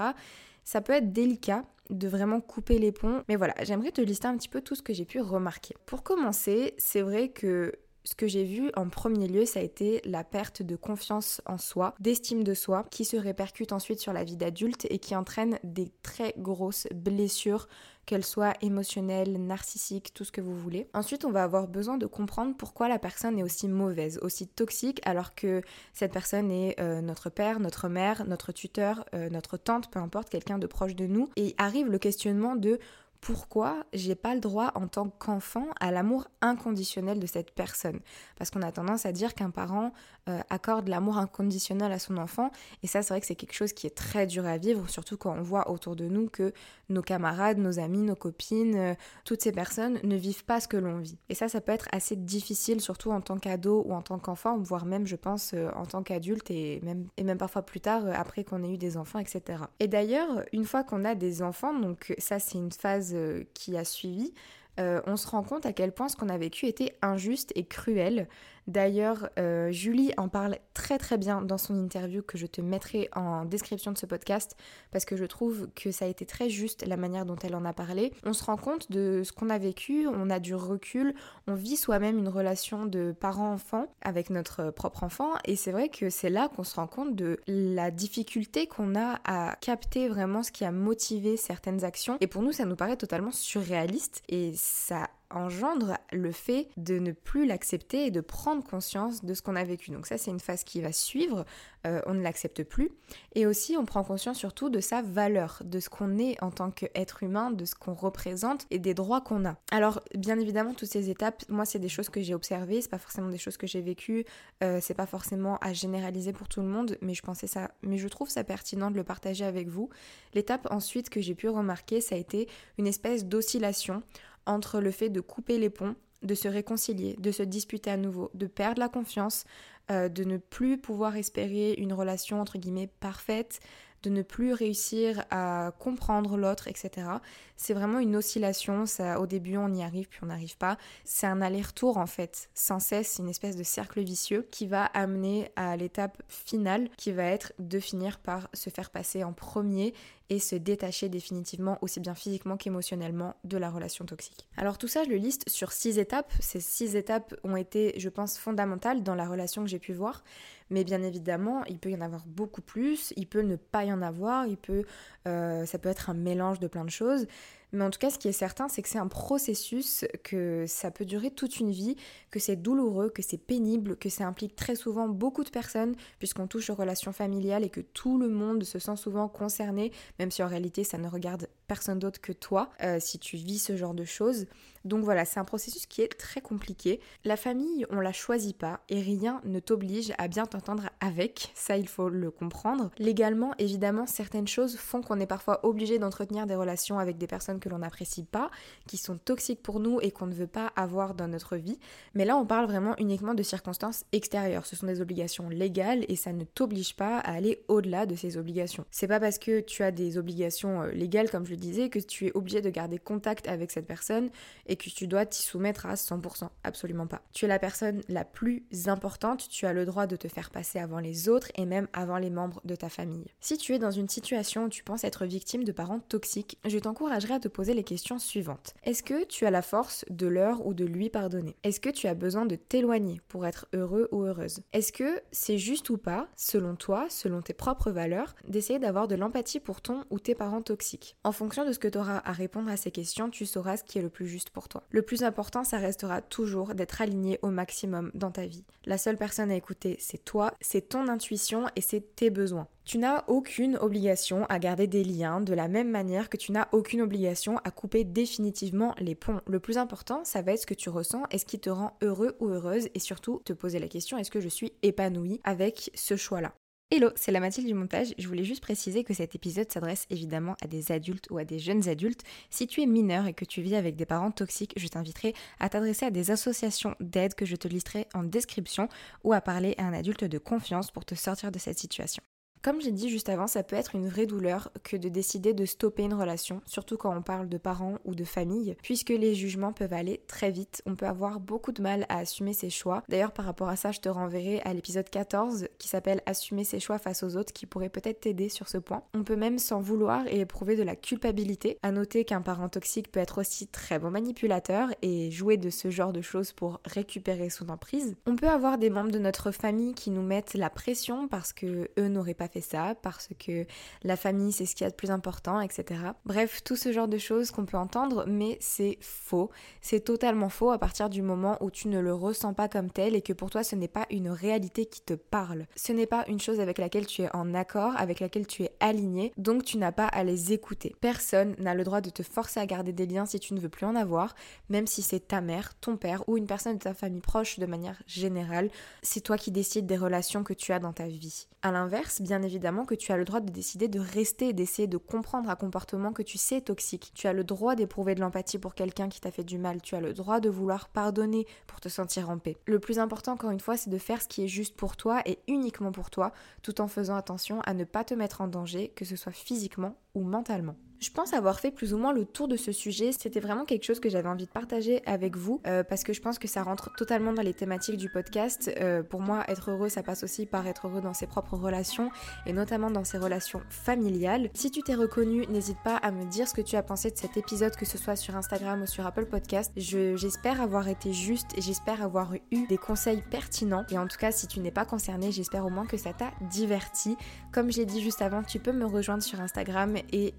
ça 0.65 0.81
peut 0.81 0.95
être 0.95 1.13
délicat 1.13 1.65
de 1.91 2.09
vraiment 2.09 2.41
couper 2.41 2.79
les 2.79 2.91
ponts. 2.91 3.23
Mais 3.29 3.37
voilà, 3.37 3.55
j'aimerais 3.63 3.93
te 3.93 4.01
lister 4.01 4.27
un 4.27 4.37
petit 4.37 4.49
peu 4.49 4.63
tout 4.63 4.75
ce 4.75 4.83
que 4.83 4.95
j'ai 4.95 5.05
pu 5.05 5.21
remarquer. 5.21 5.75
Pour 5.87 6.03
commencer, 6.03 6.75
c'est 6.79 7.03
vrai 7.03 7.29
que 7.29 7.73
ce 8.05 8.15
que 8.15 8.27
j'ai 8.27 8.45
vu 8.45 8.71
en 8.77 8.89
premier 8.89 9.29
lieu, 9.29 9.47
ça 9.47 9.61
a 9.61 9.63
été 9.63 10.03
la 10.05 10.25
perte 10.25 10.63
de 10.63 10.77
confiance 10.77 11.41
en 11.47 11.57
soi, 11.57 11.95
d'estime 12.01 12.45
de 12.45 12.53
soi, 12.53 12.85
qui 12.91 13.05
se 13.05 13.17
répercute 13.17 13.73
ensuite 13.73 13.99
sur 13.99 14.13
la 14.13 14.25
vie 14.25 14.37
d'adulte 14.37 14.87
et 14.91 14.99
qui 14.99 15.17
entraîne 15.17 15.59
des 15.65 15.91
très 16.03 16.35
grosses 16.37 16.87
blessures 16.95 17.67
qu'elles 18.05 18.25
soient 18.25 18.53
émotionnelles, 18.61 19.39
narcissiques, 19.39 20.13
tout 20.13 20.25
ce 20.25 20.33
que 20.33 20.43
vous 20.43 20.57
voulez. 20.57 20.89
Ensuite, 20.93 21.25
on 21.25 21.31
va 21.31 21.43
avoir 21.43 21.67
besoin 21.67 21.97
de 21.97 22.05
comprendre 22.05 22.55
pourquoi 22.57 22.89
la 22.89 22.99
personne 22.99 23.39
est 23.39 23.43
aussi 23.43 23.69
mauvaise, 23.69 24.19
aussi 24.21 24.47
toxique, 24.47 25.01
alors 25.07 25.35
que 25.35 25.63
cette 25.95 26.13
personne 26.13 26.51
est 26.51 26.79
euh, 26.81 27.01
notre 27.01 27.31
père, 27.31 27.61
notre 27.61 27.89
mère, 27.89 28.27
notre 28.27 28.53
tuteur, 28.53 29.07
euh, 29.15 29.31
notre 29.31 29.57
tante, 29.57 29.91
peu 29.91 29.99
importe, 29.99 30.29
quelqu'un 30.29 30.59
de 30.59 30.67
proche 30.67 30.95
de 30.95 31.07
nous. 31.07 31.31
Et 31.37 31.55
arrive 31.57 31.89
le 31.89 31.99
questionnement 31.99 32.57
de 32.57 32.79
pourquoi 33.25 33.85
j'ai 33.95 34.15
pas 34.15 34.35
le 34.35 34.41
droit 34.41 34.71
en 34.75 34.87
tant 34.87 35.09
qu'enfant 35.09 35.69
à 35.81 35.91
l'amour 35.91 36.29
inconditionnel 36.43 37.19
de 37.19 37.27
cette 37.27 37.53
personne? 37.53 38.01
Parce 38.37 38.51
qu'on 38.51 38.61
a 38.61 38.71
tendance 38.71 39.07
à 39.07 39.13
dire 39.13 39.35
qu'un 39.35 39.49
parent 39.49 39.95
euh, 40.29 40.41
accorde 40.51 40.89
l'amour 40.89 41.17
inconditionnel 41.17 41.91
à 41.91 41.99
son 41.99 42.19
enfant 42.19 42.51
et 42.83 42.87
ça 42.87 43.01
c'est 43.01 43.15
vrai 43.15 43.23
que 43.23 43.27
c'est 43.27 43.35
quelque 43.35 43.55
chose 43.55 43.73
qui 43.73 43.87
est 43.87 43.97
très 43.97 44.27
dur 44.27 44.45
à 44.45 44.59
vivre, 44.59 44.91
surtout 44.91 45.17
quand 45.17 45.35
on 45.35 45.41
voit 45.41 45.71
autour 45.71 45.97
de 45.97 46.07
nous 46.07 46.29
que 46.29 46.53
nos 46.91 47.01
camarades, 47.01 47.57
nos 47.57 47.79
amis, 47.79 48.03
nos 48.03 48.15
copines, 48.15 48.77
euh, 48.77 48.95
toutes 49.25 49.41
ces 49.41 49.53
personnes 49.53 49.99
ne 50.05 50.17
vivent 50.17 50.45
pas 50.45 50.61
ce 50.61 50.69
que 50.69 50.77
l'on 50.77 50.99
vit. 50.99 51.17
Et 51.31 51.35
ça 51.35 51.49
ça 51.49 51.63
peut 51.63 51.73
être 51.73 51.89
assez 51.93 52.17
difficile 52.17 52.83
surtout 52.83 53.11
en 53.11 53.23
tant 53.23 53.39
qu'ado 53.39 53.85
ou 53.87 53.95
en 53.95 54.03
tant 54.03 54.19
qu'enfant, 54.19 54.59
voire 54.59 54.85
même 54.85 55.07
je 55.07 55.17
pense 55.17 55.53
euh, 55.55 55.71
en 55.77 55.87
tant 55.87 56.03
qu'adulte 56.03 56.51
et 56.51 56.81
même, 56.83 57.07
et 57.17 57.25
même 57.25 57.39
parfois 57.39 57.63
plus 57.63 57.81
tard 57.81 58.03
après 58.15 58.45
qu'on 58.45 58.63
ait 58.63 58.75
eu 58.75 58.79
des 58.79 58.99
enfants, 58.99 59.19
etc. 59.19 59.63
Et 59.81 59.89
d'ailleurs, 59.89 60.45
une 60.53 60.67
fois 60.67 60.85
qu'on 60.85 61.07
a 61.07 61.15
des 61.15 61.41
enfants, 61.41 61.73
donc 61.73 62.15
ça 62.19 62.39
c'est 62.39 62.59
une 62.59 62.71
phase 62.71 63.14
qui 63.55 63.77
a 63.77 63.85
suivi, 63.85 64.33
euh, 64.81 65.01
on 65.07 65.17
se 65.17 65.27
rend 65.29 65.43
compte 65.43 65.67
à 65.67 65.73
quel 65.73 65.93
point 65.93 66.09
ce 66.09 66.17
qu'on 66.17 66.29
a 66.29 66.39
vécu 66.39 66.67
était 66.67 66.97
injuste 67.03 67.53
et 67.55 67.65
cruel. 67.65 68.29
D'ailleurs, 68.67 69.29
euh, 69.39 69.71
Julie 69.73 70.13
en 70.17 70.29
parle 70.29 70.57
très 70.73 70.97
très 70.97 71.19
bien 71.19 71.43
dans 71.43 71.59
son 71.59 71.79
interview 71.79 72.23
que 72.23 72.39
je 72.39 72.47
te 72.47 72.63
mettrai 72.63 73.11
en 73.15 73.45
description 73.45 73.93
de 73.93 73.99
ce 73.99 74.07
podcast 74.07 74.57
parce 74.91 75.05
que 75.05 75.17
je 75.17 75.27
trouve 75.27 75.69
que 75.75 75.91
ça 75.91 76.07
a 76.07 76.09
été 76.09 76.25
très 76.25 76.49
juste 76.49 76.87
la 76.87 76.97
manière 76.97 77.27
dont 77.27 77.37
elle 77.37 77.55
en 77.55 77.65
a 77.67 77.75
parlé. 77.75 78.13
On 78.25 78.33
se 78.33 78.43
rend 78.43 78.57
compte 78.57 78.91
de 78.91 79.23
ce 79.23 79.33
qu'on 79.33 79.51
a 79.51 79.59
vécu, 79.59 80.07
on 80.07 80.31
a 80.31 80.39
du 80.39 80.55
recul, 80.55 81.15
on 81.47 81.55
vit 81.55 81.77
soi-même 81.77 82.19
une 82.19 82.29
relation 82.29 82.87
de 82.87 83.15
parent-enfant 83.19 83.87
avec 84.01 84.31
notre 84.31 84.71
propre 84.71 85.05
enfant 85.05 85.33
et 85.45 85.57
c'est 85.57 85.73
vrai 85.73 85.91
que 85.91 86.09
c'est 86.09 86.31
là 86.31 86.49
qu'on 86.49 86.65
se 86.65 86.77
rend 86.77 86.87
compte 86.87 87.15
de 87.15 87.41
la 87.47 87.91
difficulté 87.91 88.67
qu'on 88.67 88.95
a 88.95 89.21
à 89.25 89.57
capter 89.57 90.09
vraiment 90.09 90.43
ce 90.43 90.51
qui 90.51 90.65
a 90.65 90.73
motivé 90.73 91.37
certaines 91.37 91.85
actions 91.85 92.17
et 92.21 92.27
pour 92.27 92.41
nous 92.41 92.53
ça 92.53 92.65
nous 92.65 92.77
paraît 92.77 92.97
totalement 92.97 93.33
surréaliste 93.33 94.23
et 94.29 94.55
ça 94.65 95.11
engendre 95.31 95.99
le 96.13 96.33
fait 96.33 96.69
de 96.77 96.99
ne 96.99 97.13
plus 97.13 97.47
l'accepter 97.47 98.07
et 98.07 98.11
de 98.11 98.21
prendre 98.21 98.63
conscience 98.63 99.25
de 99.25 99.35
ce 99.35 99.43
qu'on 99.43 99.57
a 99.57 99.65
vécu. 99.65 99.91
Donc 99.91 100.07
ça, 100.07 100.17
c'est 100.17 100.31
une 100.31 100.41
phase 100.41 100.65
qui 100.65 100.81
va 100.81 100.93
suivre, 100.93 101.45
euh, 101.87 102.01
on 102.07 102.15
ne 102.15 102.23
l'accepte 102.23 102.63
plus. 102.63 102.91
Et 103.35 103.47
aussi, 103.47 103.77
on 103.77 103.85
prend 103.85 104.05
conscience 104.05 104.39
surtout 104.39 104.71
de 104.71 104.81
sa 104.81 105.03
valeur, 105.03 105.61
de 105.65 105.81
ce 105.81 105.89
qu'on 105.89 106.19
est 106.19 106.41
en 106.43 106.51
tant 106.51 106.71
qu'être 106.71 107.23
humain, 107.23 107.51
de 107.51 107.65
ce 107.65 107.75
qu'on 107.75 107.95
représente 107.95 108.67
et 108.71 108.79
des 108.79 108.95
droits 108.95 109.21
qu'on 109.21 109.45
a. 109.45 109.57
Alors, 109.71 110.01
bien 110.15 110.39
évidemment, 110.39 110.73
toutes 110.73 110.89
ces 110.89 111.11
étapes, 111.11 111.43
moi, 111.49 111.65
c'est 111.65 111.81
des 111.81 111.89
choses 111.89 112.09
que 112.09 112.23
j'ai 112.23 112.35
observées, 112.35 112.81
c'est 112.81 112.91
pas 112.91 112.99
forcément 112.99 113.29
des 113.29 113.39
choses 113.39 113.57
que 113.57 113.67
j'ai 113.67 113.81
vécues, 113.81 114.25
euh, 114.63 114.79
c'est 114.81 114.95
pas 114.95 115.07
forcément 115.07 115.59
à 115.59 115.73
généraliser 115.73 116.33
pour 116.33 116.49
tout 116.49 116.61
le 116.61 116.69
monde, 116.69 116.97
mais 117.01 117.15
je 117.15 117.23
pensais 117.23 117.47
ça, 117.47 117.71
mais 117.83 117.99
je 117.99 118.09
trouve 118.09 118.29
ça 118.29 118.45
pertinent 118.45 118.91
de 118.91 118.97
le 118.97 119.05
partager 119.05 119.45
avec 119.45 119.69
vous. 119.69 119.91
L'étape 120.33 120.69
ensuite 120.71 121.11
que 121.11 121.21
j'ai 121.21 121.35
pu 121.35 121.49
remarquer, 121.49 122.01
ça 122.01 122.15
a 122.15 122.19
été 122.19 122.49
une 122.79 122.87
espèce 122.87 123.25
d'oscillation 123.25 124.03
entre 124.47 124.81
le 124.81 124.91
fait 124.91 125.11
de 125.11 125.21
couper 125.21 125.59
les 125.59 125.71
ponts, 125.71 125.97
de 126.23 126.35
se 126.35 126.49
réconcilier, 126.49 127.17
de 127.19 127.31
se 127.31 127.43
disputer 127.43 127.91
à 127.91 127.97
nouveau, 127.97 128.31
de 128.35 128.47
perdre 128.47 128.81
la 128.81 128.89
confiance, 128.89 129.45
euh, 129.91 130.09
de 130.09 130.25
ne 130.25 130.39
plus 130.39 130.79
pouvoir 130.79 131.17
espérer 131.17 131.75
une 131.75 131.93
relation 131.93 132.41
entre 132.41 132.59
guillemets 132.59 132.89
parfaite, 133.01 133.61
de 134.05 134.11
ne 134.11 134.23
plus 134.23 134.53
réussir 134.53 135.25
à 135.31 135.73
comprendre 135.79 136.37
l'autre, 136.37 136.69
etc. 136.69 137.09
C'est 137.57 137.73
vraiment 137.73 137.99
une 137.99 138.17
oscillation. 138.17 138.87
Ça, 138.87 139.19
au 139.19 139.27
début, 139.27 139.57
on 139.57 139.73
y 139.73 139.83
arrive, 139.83 140.09
puis 140.09 140.21
on 140.23 140.27
n'arrive 140.27 140.59
pas. 140.59 140.77
C'est 141.05 141.27
un 141.27 141.41
aller-retour 141.41 141.97
en 141.97 142.07
fait, 142.07 142.51
sans 142.55 142.81
cesse, 142.81 143.19
une 143.19 143.29
espèce 143.29 143.57
de 143.57 143.63
cercle 143.63 144.03
vicieux 144.03 144.47
qui 144.51 144.67
va 144.67 144.85
amener 144.85 145.51
à 145.57 145.77
l'étape 145.77 146.23
finale, 146.29 146.89
qui 146.97 147.13
va 147.13 147.25
être 147.25 147.55
de 147.59 147.81
finir 147.81 148.19
par 148.19 148.49
se 148.53 148.71
faire 148.71 148.91
passer 148.91 149.25
en 149.25 149.33
premier 149.33 149.95
et 150.31 150.39
se 150.39 150.57
détacher 150.57 151.09
définitivement 151.09 151.79
aussi 151.83 152.01
bien 152.01 152.15
physiquement 152.15 152.57
qu'émotionnellement 152.57 153.37
de 153.45 153.59
la 153.59 153.71
relation 153.71 154.05
toxique. 154.05 154.49
Alors 154.57 154.79
tout 154.79 154.89
ça, 154.89 155.05
je 155.05 155.11
le 155.11 155.17
liste 155.17 155.49
sur 155.49 155.73
six 155.73 155.99
étapes. 155.99 156.33
Ces 156.41 156.61
six 156.61 156.97
étapes 156.97 157.35
ont 157.45 157.57
été, 157.57 157.93
je 157.99 158.09
pense, 158.09 158.39
fondamentales 158.39 159.03
dans 159.03 159.15
la 159.15 159.29
relation 159.29 159.63
que 159.63 159.69
j'ai 159.69 159.79
pu 159.79 159.93
voir. 159.93 160.25
Mais 160.71 160.83
bien 160.83 161.03
évidemment, 161.03 161.63
il 161.67 161.79
peut 161.79 161.91
y 161.91 161.95
en 161.95 162.01
avoir 162.01 162.25
beaucoup 162.27 162.63
plus, 162.63 163.13
il 163.17 163.27
peut 163.27 163.43
ne 163.43 163.57
pas 163.57 163.85
y 163.85 163.93
en 163.93 164.01
avoir, 164.01 164.47
il 164.47 164.57
peut, 164.57 164.85
euh, 165.29 165.67
ça 165.67 165.79
peut 165.79 165.91
être 165.91 166.09
un 166.09 166.15
mélange 166.15 166.59
de 166.59 166.69
plein 166.69 166.85
de 166.85 166.91
choses. 166.91 167.27
Mais 167.75 167.85
en 167.85 167.91
tout 167.91 167.99
cas, 167.99 168.11
ce 168.11 168.19
qui 168.19 168.29
est 168.29 168.33
certain, 168.33 168.69
c'est 168.69 168.83
que 168.83 168.89
c'est 168.89 168.99
un 168.99 169.09
processus, 169.09 170.05
que 170.23 170.65
ça 170.67 170.91
peut 170.91 171.05
durer 171.05 171.31
toute 171.31 171.59
une 171.59 171.73
vie, 171.73 171.97
que 172.31 172.39
c'est 172.39 172.57
douloureux, 172.57 173.11
que 173.11 173.21
c'est 173.21 173.39
pénible, 173.39 173.97
que 173.97 174.09
ça 174.09 174.27
implique 174.27 174.55
très 174.55 174.77
souvent 174.77 175.09
beaucoup 175.09 175.43
de 175.45 175.51
personnes, 175.51 175.97
puisqu'on 176.19 176.47
touche 176.47 176.71
aux 176.71 176.75
relations 176.75 177.13
familiales 177.13 177.65
et 177.65 177.71
que 177.71 177.81
tout 177.81 178.19
le 178.19 178.29
monde 178.29 178.63
se 178.63 178.79
sent 178.79 178.97
souvent 178.97 179.29
concerné, 179.29 179.93
même 180.19 180.31
si 180.31 180.43
en 180.43 180.49
réalité 180.49 180.85
ça 180.85 180.99
ne 180.99 181.09
regarde 181.09 181.49
personne 181.67 181.99
d'autre 181.99 182.21
que 182.21 182.33
toi, 182.33 182.71
euh, 182.83 182.99
si 183.01 183.19
tu 183.19 183.37
vis 183.37 183.59
ce 183.59 183.77
genre 183.77 183.95
de 183.95 184.05
choses. 184.05 184.47
Donc 184.85 185.05
voilà, 185.05 185.25
c'est 185.25 185.41
un 185.41 185.45
processus 185.45 185.87
qui 185.87 186.03
est 186.03 186.09
très 186.09 186.41
compliqué. 186.41 187.01
La 187.25 187.37
famille, 187.37 187.87
on 187.91 188.01
la 188.01 188.13
choisit 188.13 188.57
pas 188.57 188.81
et 188.89 189.01
rien 189.01 189.41
ne 189.45 189.59
t'oblige 189.59 190.13
à 190.19 190.29
bien 190.29 190.47
t'entendre 190.47 190.91
avec, 191.01 191.51
ça 191.55 191.77
il 191.77 191.89
faut 191.89 192.09
le 192.09 192.31
comprendre. 192.31 192.91
Légalement, 192.99 193.53
évidemment, 193.59 194.07
certaines 194.07 194.47
choses 194.47 194.77
font 194.77 195.01
qu'on 195.01 195.21
est 195.21 195.27
parfois 195.27 195.65
obligé 195.65 195.99
d'entretenir 195.99 196.47
des 196.47 196.55
relations 196.55 196.99
avec 196.99 197.17
des 197.17 197.27
personnes 197.27 197.61
que 197.61 197.69
l'on 197.69 197.79
n'apprécie 197.79 198.25
pas, 198.25 198.51
qui 198.87 198.97
sont 198.97 199.17
toxiques 199.17 199.63
pour 199.63 199.81
nous 199.81 200.01
et 200.03 200.11
qu'on 200.11 200.27
ne 200.27 200.35
veut 200.35 200.47
pas 200.47 200.73
avoir 200.77 201.15
dans 201.15 201.29
notre 201.29 201.57
vie. 201.57 201.79
Mais 202.15 202.25
là, 202.25 202.37
on 202.37 202.45
parle 202.45 202.67
vraiment 202.67 202.95
uniquement 202.99 203.35
de 203.35 203.43
circonstances 203.43 204.05
extérieures. 204.13 204.67
Ce 204.67 204.77
sont 204.77 204.87
des 204.87 205.01
obligations 205.01 205.49
légales 205.49 206.05
et 206.09 206.17
ça 206.17 206.33
ne 206.33 206.45
t'oblige 206.45 206.95
pas 206.97 207.19
à 207.19 207.33
aller 207.33 207.65
au-delà 207.69 208.07
de 208.07 208.15
ces 208.15 208.37
obligations. 208.37 208.85
C'est 208.91 209.09
pas 209.09 209.21
parce 209.21 209.39
que 209.39 209.61
tu 209.61 209.83
as 209.83 209.91
des 209.91 210.19
obligations 210.19 210.83
euh, 210.83 210.91
légales, 210.91 211.31
comme 211.31 211.47
je 211.47 211.53
le 211.53 211.57
disais, 211.57 211.89
que 211.89 211.99
tu 211.99 212.27
es 212.27 212.33
obligé 212.35 212.61
de 212.61 212.71
garder 212.71 212.99
contact 212.99 213.49
avec 213.49 213.71
cette 213.71 213.87
personne 213.87 214.31
que 214.77 214.91
tu 214.91 215.07
dois 215.07 215.27
t'y 215.27 215.43
soumettre 215.43 215.87
à 215.87 215.95
100%. 215.95 216.49
Absolument 216.63 217.07
pas. 217.07 217.23
Tu 217.33 217.45
es 217.45 217.49
la 217.49 217.59
personne 217.59 218.03
la 218.09 218.25
plus 218.25 218.65
importante, 218.87 219.49
tu 219.49 219.67
as 219.67 219.73
le 219.73 219.85
droit 219.85 220.07
de 220.07 220.17
te 220.17 220.29
faire 220.29 220.51
passer 220.51 220.79
avant 220.79 221.01
les 221.01 221.29
autres 221.29 221.49
et 221.57 221.67
même 221.67 221.89
avant 221.93 222.19
les 222.19 222.31
membres 222.31 222.61
de 222.65 222.75
ta 222.75 222.89
famille. 222.89 223.27
Si 223.41 223.57
tu 223.57 223.75
es 223.75 223.79
dans 223.79 223.91
une 223.91 224.09
situation 224.09 224.65
où 224.65 224.69
tu 224.69 224.85
penses 224.85 225.05
être 225.05 225.27
victime 225.27 225.65
de 225.65 225.73
parents 225.73 226.01
toxiques, 226.01 226.59
je 226.65 226.79
t'encouragerais 226.79 227.35
à 227.35 227.41
te 227.41 227.49
poser 227.49 227.75
les 227.75 227.85
questions 227.85 228.19
suivantes. 228.19 228.75
Est-ce 228.85 229.03
que 229.03 229.25
tu 229.25 229.47
as 229.47 229.51
la 229.51 229.63
force 229.63 230.05
de 230.11 230.27
leur 230.27 230.67
ou 230.67 230.75
de 230.75 230.85
lui 230.85 231.11
pardonner? 231.11 231.57
Est-ce 231.63 231.81
que 231.81 231.91
tu 231.91 232.07
as 232.07 232.15
besoin 232.15 232.47
de 232.47 232.57
t'éloigner 232.57 233.21
pour 233.29 233.47
être 233.47 233.67
heureux 233.75 234.09
ou 234.13 234.23
heureuse? 234.23 234.61
Est-ce 234.73 234.93
que 234.93 235.23
c'est 235.33 235.59
juste 235.59 235.91
ou 235.91 235.99
pas, 235.99 236.29
selon 236.37 236.77
toi, 236.77 237.07
selon 237.09 237.43
tes 237.43 237.55
propres 237.55 237.91
valeurs, 237.91 238.35
d'essayer 238.47 238.79
d'avoir 238.79 239.09
de 239.09 239.15
l'empathie 239.15 239.61
pour 239.61 239.81
ton 239.81 240.05
ou 240.11 240.19
tes 240.19 240.35
parents 240.35 240.63
toxiques? 240.63 241.17
En 241.25 241.33
fonction 241.33 241.65
de 241.65 241.73
ce 241.73 241.79
que 241.79 241.89
tu 241.89 241.99
auras 241.99 242.19
à 242.19 242.33
répondre 242.33 242.71
à 242.71 242.77
ces 242.77 242.91
questions, 242.91 243.31
tu 243.31 243.47
sauras 243.47 243.77
ce 243.77 243.85
qui 243.85 243.99
est 243.99 244.03
le 244.03 244.11
plus 244.11 244.27
juste 244.27 244.51
pour 244.51 244.64
Le 244.91 245.03
plus 245.03 245.23
important, 245.23 245.65
ça 245.65 245.79
restera 245.79 246.21
toujours 246.23 246.75
d'être 246.75 247.01
aligné 247.01 247.39
au 247.43 247.49
maximum 247.49 248.11
dans 248.15 248.31
ta 248.31 248.47
vie. 248.47 248.65
La 248.85 248.99
seule 248.99 249.17
personne 249.17 249.51
à 249.51 249.57
écouter, 249.57 249.97
c'est 249.99 250.25
toi, 250.25 250.53
c'est 250.61 250.89
ton 250.89 251.09
intuition 251.09 251.67
et 251.77 251.81
c'est 251.81 252.15
tes 252.17 252.31
besoins. 252.31 252.69
Tu 252.85 252.99
n'as 252.99 253.25
aucune 253.29 253.77
obligation 253.77 254.45
à 254.47 254.59
garder 254.59 254.87
des 254.87 255.05
liens 255.05 255.41
de 255.41 255.55
la 255.55 255.69
même 255.69 255.91
manière 255.91 256.29
que 256.29 256.37
tu 256.37 256.53
n'as 256.53 256.69
aucune 256.73 257.01
obligation 257.01 257.59
à 257.65 257.71
couper 257.71 258.05
définitivement 258.05 258.95
les 258.99 259.15
ponts. 259.15 259.41
Le 259.47 259.61
plus 259.61 259.79
important, 259.79 260.23
ça 260.25 260.43
va 260.43 260.53
être 260.53 260.61
ce 260.61 260.67
que 260.67 260.75
tu 260.75 260.91
ressens 260.91 261.23
et 261.31 261.39
ce 261.39 261.47
qui 261.47 261.59
te 261.59 261.71
rend 261.71 261.97
heureux 262.03 262.37
ou 262.41 262.49
heureuse 262.49 262.89
et 262.95 262.99
surtout 262.99 263.41
te 263.45 263.53
poser 263.53 263.79
la 263.79 263.89
question 263.89 264.19
est-ce 264.19 264.31
que 264.31 264.41
je 264.41 264.49
suis 264.49 264.73
épanouie 264.83 265.41
avec 265.45 265.91
ce 265.95 266.17
choix-là? 266.17 266.53
Hello, 266.91 267.11
c'est 267.17 267.33
la 267.33 267.41
Mathilde 267.41 267.67
du 267.67 267.75
montage. 267.75 268.15
Je 268.19 268.29
voulais 268.29 268.45
juste 268.45 268.63
préciser 268.63 269.05
que 269.05 269.15
cet 269.15 269.35
épisode 269.35 269.73
s'adresse 269.73 270.07
évidemment 270.11 270.55
à 270.63 270.69
des 270.69 270.93
adultes 270.93 271.27
ou 271.31 271.39
à 271.39 271.45
des 271.45 271.59
jeunes 271.59 271.89
adultes. 271.89 272.23
Si 272.51 272.67
tu 272.67 272.83
es 272.83 272.87
mineur 272.87 273.27
et 273.27 273.33
que 273.33 273.45
tu 273.45 273.63
vis 273.63 273.75
avec 273.75 273.97
des 273.97 274.07
parents 274.07 274.31
toxiques, 274.31 274.75
je 274.77 274.87
t'inviterai 274.87 275.35
à 275.59 275.69
t'adresser 275.69 276.07
à 276.07 276.11
des 276.11 276.31
associations 276.31 276.95
d'aide 277.01 277.35
que 277.35 277.47
je 277.47 277.57
te 277.57 277.67
listerai 277.67 278.07
en 278.15 278.23
description 278.23 278.89
ou 279.25 279.33
à 279.33 279.41
parler 279.41 279.75
à 279.79 279.85
un 279.85 279.93
adulte 279.93 280.25
de 280.25 280.39
confiance 280.39 280.91
pour 280.91 281.05
te 281.05 281.15
sortir 281.15 281.51
de 281.51 281.59
cette 281.59 281.79
situation. 281.79 282.23
Comme 282.65 282.81
j'ai 282.81 282.93
dit 282.93 283.11
juste 283.11 283.29
avant, 283.29 283.47
ça 283.47 283.63
peut 283.63 283.77
être 283.77 283.95
une 283.95 284.09
vraie 284.09 284.25
douleur 284.25 284.71
que 284.85 284.97
de 284.97 285.11
décider 285.11 285.53
de 285.53 285.67
stopper 285.67 286.05
une 286.05 286.15
relation, 286.15 286.63
surtout 286.65 286.97
quand 286.97 287.15
on 287.15 287.21
parle 287.21 287.47
de 287.51 287.59
parents 287.59 287.99
ou 288.07 288.15
de 288.15 288.25
famille, 288.25 288.75
puisque 288.81 289.11
les 289.11 289.35
jugements 289.35 289.75
peuvent 289.75 289.93
aller 289.93 290.23
très 290.29 290.51
vite. 290.51 290.81
On 290.87 290.97
peut 290.97 291.07
avoir 291.07 291.41
beaucoup 291.41 291.73
de 291.73 291.83
mal 291.83 292.07
à 292.09 292.21
assumer 292.21 292.55
ses 292.55 292.71
choix. 292.71 293.03
D'ailleurs, 293.11 293.33
par 293.33 293.45
rapport 293.45 293.69
à 293.69 293.77
ça, 293.77 293.93
je 293.93 294.01
te 294.01 294.09
renverrai 294.09 294.63
à 294.65 294.73
l'épisode 294.73 295.11
14 295.11 295.69
qui 295.77 295.89
s'appelle 295.89 296.23
Assumer 296.25 296.65
ses 296.65 296.81
choix 296.81 296.97
face 296.97 297.23
aux 297.23 297.37
autres, 297.37 297.53
qui 297.53 297.67
pourrait 297.67 297.91
peut-être 297.91 298.21
t'aider 298.21 298.49
sur 298.49 298.71
ce 298.71 298.79
point. 298.79 299.03
On 299.13 299.25
peut 299.25 299.37
même 299.37 299.59
s'en 299.59 299.83
vouloir 299.83 300.27
et 300.27 300.41
éprouver 300.41 300.75
de 300.75 300.83
la 300.83 300.97
culpabilité. 300.97 301.77
À 301.83 301.93
noter 301.93 302.25
qu'un 302.25 302.41
parent 302.41 302.71
toxique 302.71 303.13
peut 303.13 303.21
être 303.21 303.43
aussi 303.43 303.67
très 303.67 303.99
bon 303.99 304.11
manipulateur 304.11 304.89
et 305.03 305.31
jouer 305.31 305.59
de 305.59 305.69
ce 305.69 305.91
genre 305.91 306.15
de 306.15 306.23
choses 306.23 306.53
pour 306.53 306.81
récupérer 306.87 307.51
son 307.51 307.69
emprise. 307.69 308.17
On 308.25 308.37
peut 308.37 308.49
avoir 308.49 308.79
des 308.79 308.89
membres 308.89 309.11
de 309.11 309.19
notre 309.19 309.51
famille 309.51 309.93
qui 309.93 310.11
nous 310.11 310.23
mettent 310.23 310.55
la 310.55 310.71
pression 310.71 311.29
parce 311.29 311.53
que 311.53 311.91
eux 311.99 312.09
n'auraient 312.09 312.33
pas 312.33 312.49
ça, 312.61 312.95
parce 313.03 313.29
que 313.39 313.67
la 314.03 314.17
famille 314.17 314.53
c'est 314.53 314.67
ce 314.67 314.75
qu'il 314.75 314.85
y 314.85 314.87
a 314.87 314.91
de 314.91 314.97
plus 314.97 315.11
important, 315.11 315.61
etc. 315.61 316.01
Bref, 316.25 316.63
tout 316.65 316.77
ce 316.77 316.93
genre 316.93 317.09
de 317.09 317.19
choses 317.19 317.51
qu'on 317.51 317.67
peut 317.67 317.77
entendre, 317.77 318.25
mais 318.27 318.57
c'est 318.61 318.99
faux. 319.01 319.51
C'est 319.81 320.01
totalement 320.01 320.49
faux 320.49 320.71
à 320.71 320.79
partir 320.79 321.11
du 321.11 321.23
moment 321.23 321.57
où 321.61 321.71
tu 321.71 321.89
ne 321.89 322.01
le 322.01 322.15
ressens 322.15 322.55
pas 322.55 322.69
comme 322.69 322.91
tel 322.91 323.15
et 323.15 323.23
que 323.23 323.33
pour 323.33 323.51
toi 323.51 323.63
ce 323.65 323.77
n'est 323.77 323.89
pas 323.89 324.07
une 324.11 324.29
réalité 324.31 324.87
qui 324.87 325.01
te 325.01 325.15
parle. 325.15 325.67
Ce 325.77 325.93
n'est 325.93 326.07
pas 326.07 326.25
une 326.29 326.41
chose 326.41 326.61
avec 326.61 326.79
laquelle 326.79 327.07
tu 327.07 327.23
es 327.23 327.35
en 327.35 327.55
accord, 327.55 327.93
avec 327.97 328.21
laquelle 328.21 328.47
tu 328.47 328.63
es 328.65 328.73
aligné, 328.81 329.33
donc 329.37 329.65
tu 329.65 329.79
n'as 329.79 329.93
pas 329.93 330.07
à 330.07 330.25
les 330.25 330.53
écouter. 330.53 330.95
Personne 331.01 331.55
n'a 331.59 331.75
le 331.75 331.85
droit 331.85 332.01
de 332.01 332.11
te 332.11 332.23
forcer 332.23 332.61
à 332.61 332.67
garder 332.67 332.93
des 332.93 333.07
liens 333.07 333.27
si 333.27 333.41
tu 333.41 333.55
ne 333.55 333.61
veux 333.61 333.69
plus 333.69 333.87
en 333.87 333.97
avoir, 333.97 334.35
même 334.69 334.87
si 334.87 335.03
c'est 335.03 335.29
ta 335.29 335.41
mère, 335.41 335.75
ton 335.81 335.97
père 335.97 336.23
ou 336.29 336.37
une 336.37 336.47
personne 336.47 336.77
de 336.77 336.83
ta 336.83 336.95
famille 336.95 337.21
proche 337.21 337.59
de 337.59 337.67
manière 337.67 338.03
générale. 338.07 338.71
C'est 339.03 339.21
toi 339.21 339.37
qui 339.37 339.51
décides 339.51 339.87
des 339.87 339.97
relations 339.97 340.45
que 340.45 340.53
tu 340.53 340.73
as 340.73 340.79
dans 340.79 340.93
ta 340.93 341.07
vie. 341.07 341.47
À 341.63 341.73
l'inverse, 341.73 342.21
bien 342.21 342.43
évidemment 342.45 342.85
que 342.85 342.95
tu 342.95 343.11
as 343.13 343.17
le 343.17 343.25
droit 343.25 343.41
de 343.41 343.51
décider 343.51 343.89
de 343.89 344.01
rester, 344.01 344.53
d'essayer 344.53 344.87
de 344.87 344.97
comprendre 344.97 345.51
un 345.51 345.57
comportement 345.57 346.13
que 346.13 346.23
tu 346.23 346.39
sais 346.39 346.61
toxique. 346.61 347.13
Tu 347.15 347.27
as 347.27 347.33
le 347.33 347.45
droit 347.45 347.75
d'éprouver 347.75 348.15
de 348.15 348.21
l'empathie 348.21 348.59
pour 348.59 348.75
quelqu'un 348.75 349.09
qui 349.09 349.21
t'a 349.21 349.31
fait 349.31 349.45
du 349.45 349.59
mal. 349.59 349.83
Tu 349.83 349.95
as 349.95 350.01
le 350.01 350.13
droit 350.13 350.41
de 350.41 350.49
vouloir 350.49 350.89
pardonner 350.89 351.47
pour 351.67 351.81
te 351.81 351.89
sentir 351.89 352.31
en 352.31 352.39
paix. 352.39 352.57
Le 352.67 352.79
plus 352.79 352.99
important, 352.99 353.33
encore 353.33 353.51
une 353.51 353.61
fois, 353.61 353.77
c'est 353.77 353.91
de 353.91 353.99
faire 353.99 354.23
ce 354.23 354.29
qui 354.29 354.45
est 354.45 354.49
juste 354.49 354.77
pour 354.77 354.97
toi 354.97 355.23
et 355.27 355.39
uniquement 355.49 355.93
pour 355.93 356.11
toi, 356.11 356.33
tout 356.63 356.81
en 356.81 356.89
faisant 356.89 357.17
attention 357.17 357.61
à 357.63 357.75
ne 357.75 357.85
pas 357.85 358.05
te 358.05 358.15
mettre 358.15 358.41
en 358.41 358.49
danger, 358.49 358.93
que 358.95 359.05
ce 359.05 359.17
soit 359.17 359.33
physiquement 359.33 359.97
ou 360.15 360.23
mentalement. 360.23 360.77
Je 361.01 361.11
pense 361.11 361.35
avoir 361.35 361.61
fait 361.61 361.71
plus 361.71 361.93
ou 361.93 361.99
moins 361.99 362.13
le 362.13 362.25
tour 362.25 362.49
de 362.49 362.57
ce 362.57 362.73
sujet. 362.73 363.13
C'était 363.13 363.41
vraiment 363.41 363.65
quelque 363.65 363.85
chose 363.85 364.01
que 364.01 364.09
j'avais 364.09 364.29
envie 364.29 364.47
de 364.47 364.51
partager 364.51 365.03
avec 365.07 365.37
vous 365.37 365.61
euh, 365.67 365.83
parce 365.83 366.03
que 366.03 366.13
je 366.13 366.21
pense 366.21 366.39
que 366.39 366.49
ça 366.49 366.63
rentre 366.63 366.91
totalement 366.97 367.33
dans 367.33 367.43
les 367.43 367.55
thématiques 367.55 367.97
du 367.97 368.09
podcast. 368.09 368.71
Euh, 368.81 369.03
pour 369.03 369.21
moi, 369.21 369.45
être 369.49 369.71
heureux, 369.71 369.89
ça 369.89 370.03
passe 370.03 370.25
aussi 370.25 370.47
par 370.47 370.67
être 370.67 370.87
heureux 370.87 371.01
dans 371.01 371.15
ses 371.15 371.27
propres 371.27 371.57
relations 371.57 372.11
et 372.47 372.53
notamment 372.53 372.91
dans 372.91 373.05
ses 373.05 373.19
relations 373.19 373.61
familiales. 373.69 374.51
Si 374.55 374.71
tu 374.71 374.83
t'es 374.83 374.95
reconnu, 374.95 375.47
n'hésite 375.49 375.79
pas 375.85 375.97
à 375.97 376.11
me 376.11 376.25
dire 376.25 376.49
ce 376.49 376.55
que 376.55 376.63
tu 376.63 376.77
as 376.77 376.83
pensé 376.83 377.11
de 377.11 377.17
cet 377.17 377.37
épisode, 377.37 377.77
que 377.77 377.85
ce 377.85 377.99
soit 377.99 378.17
sur 378.17 378.37
Instagram 378.37 378.83
ou 378.83 378.87
sur 378.87 379.07
Apple 379.07 379.27
Podcast. 379.27 379.73
J'espère 379.77 380.61
avoir 380.61 380.89
été 380.89 381.13
juste 381.13 381.51
et 381.57 381.61
j'espère 381.61 382.03
avoir 382.03 382.35
eu 382.51 382.67
des 382.67 382.79
conseils 382.79 383.23
pertinents. 383.31 383.85
Et 383.91 383.99
en 383.99 384.07
tout 384.07 384.19
cas, 384.19 384.33
si 384.33 384.47
tu 384.47 384.61
n'es 384.61 384.71
pas 384.71 384.85
concerné, 384.85 385.33
j'espère 385.33 385.67
au 385.67 385.71
moins 385.71 385.87
que 385.87 385.97
ça 385.97 386.13
t'a 386.13 386.33
diverti. 386.51 387.17
Comme 387.53 387.71
je 387.71 387.79
l'ai 387.79 387.87
dit 387.87 388.03
juste 388.03 388.23
avant, 388.23 388.43
tu 388.43 388.59
peux 388.59 388.73
me 388.73 388.87
rejoindre 388.87 389.23
sur 389.23 389.41
Instagram 389.41 389.97
et 390.13 390.35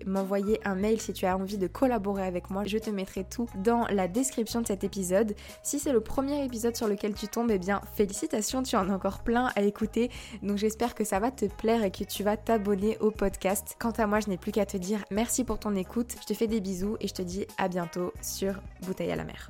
un 0.64 0.76
mail 0.76 1.00
si 1.02 1.14
tu 1.14 1.26
as 1.26 1.38
envie 1.38 1.58
de 1.58 1.68
collaborer 1.68 2.24
avec 2.24 2.50
moi. 2.50 2.64
Je 2.66 2.78
te 2.78 2.90
mettrai 2.90 3.24
tout 3.24 3.48
dans 3.56 3.86
la 3.88 4.08
description 4.08 4.62
de 4.62 4.68
cet 4.68 4.84
épisode. 4.84 5.36
Si 5.64 5.80
c'est 5.80 5.92
le 5.92 6.02
premier 6.02 6.44
épisode 6.46 6.76
sur 6.76 6.88
lequel 6.88 7.14
tu 7.14 7.28
tombes, 7.28 7.52
eh 7.52 7.60
bien 7.60 7.82
félicitations, 7.96 8.64
tu 8.64 8.76
en 8.76 8.90
as 8.90 8.94
encore 8.94 9.20
plein 9.20 9.52
à 9.56 9.62
écouter. 9.62 10.10
Donc 10.42 10.58
j'espère 10.58 10.96
que 10.96 11.04
ça 11.04 11.20
va 11.20 11.32
te 11.32 11.46
plaire 11.46 11.84
et 11.84 11.92
que 11.92 12.04
tu 12.04 12.24
vas 12.24 12.38
t'abonner 12.38 12.98
au 13.00 13.12
podcast. 13.12 13.76
Quant 13.80 13.92
à 13.92 14.08
moi, 14.08 14.20
je 14.20 14.30
n'ai 14.30 14.38
plus 14.38 14.52
qu'à 14.52 14.66
te 14.66 14.78
dire 14.78 15.04
merci 15.12 15.44
pour 15.44 15.60
ton 15.60 15.76
écoute. 15.76 16.16
Je 16.22 16.26
te 16.26 16.34
fais 16.34 16.48
des 16.48 16.62
bisous 16.62 16.98
et 17.00 17.08
je 17.08 17.14
te 17.14 17.22
dis 17.22 17.46
à 17.58 17.68
bientôt 17.68 18.14
sur 18.22 18.62
Bouteille 18.84 19.12
à 19.12 19.16
la 19.16 19.24
mer. 19.24 19.50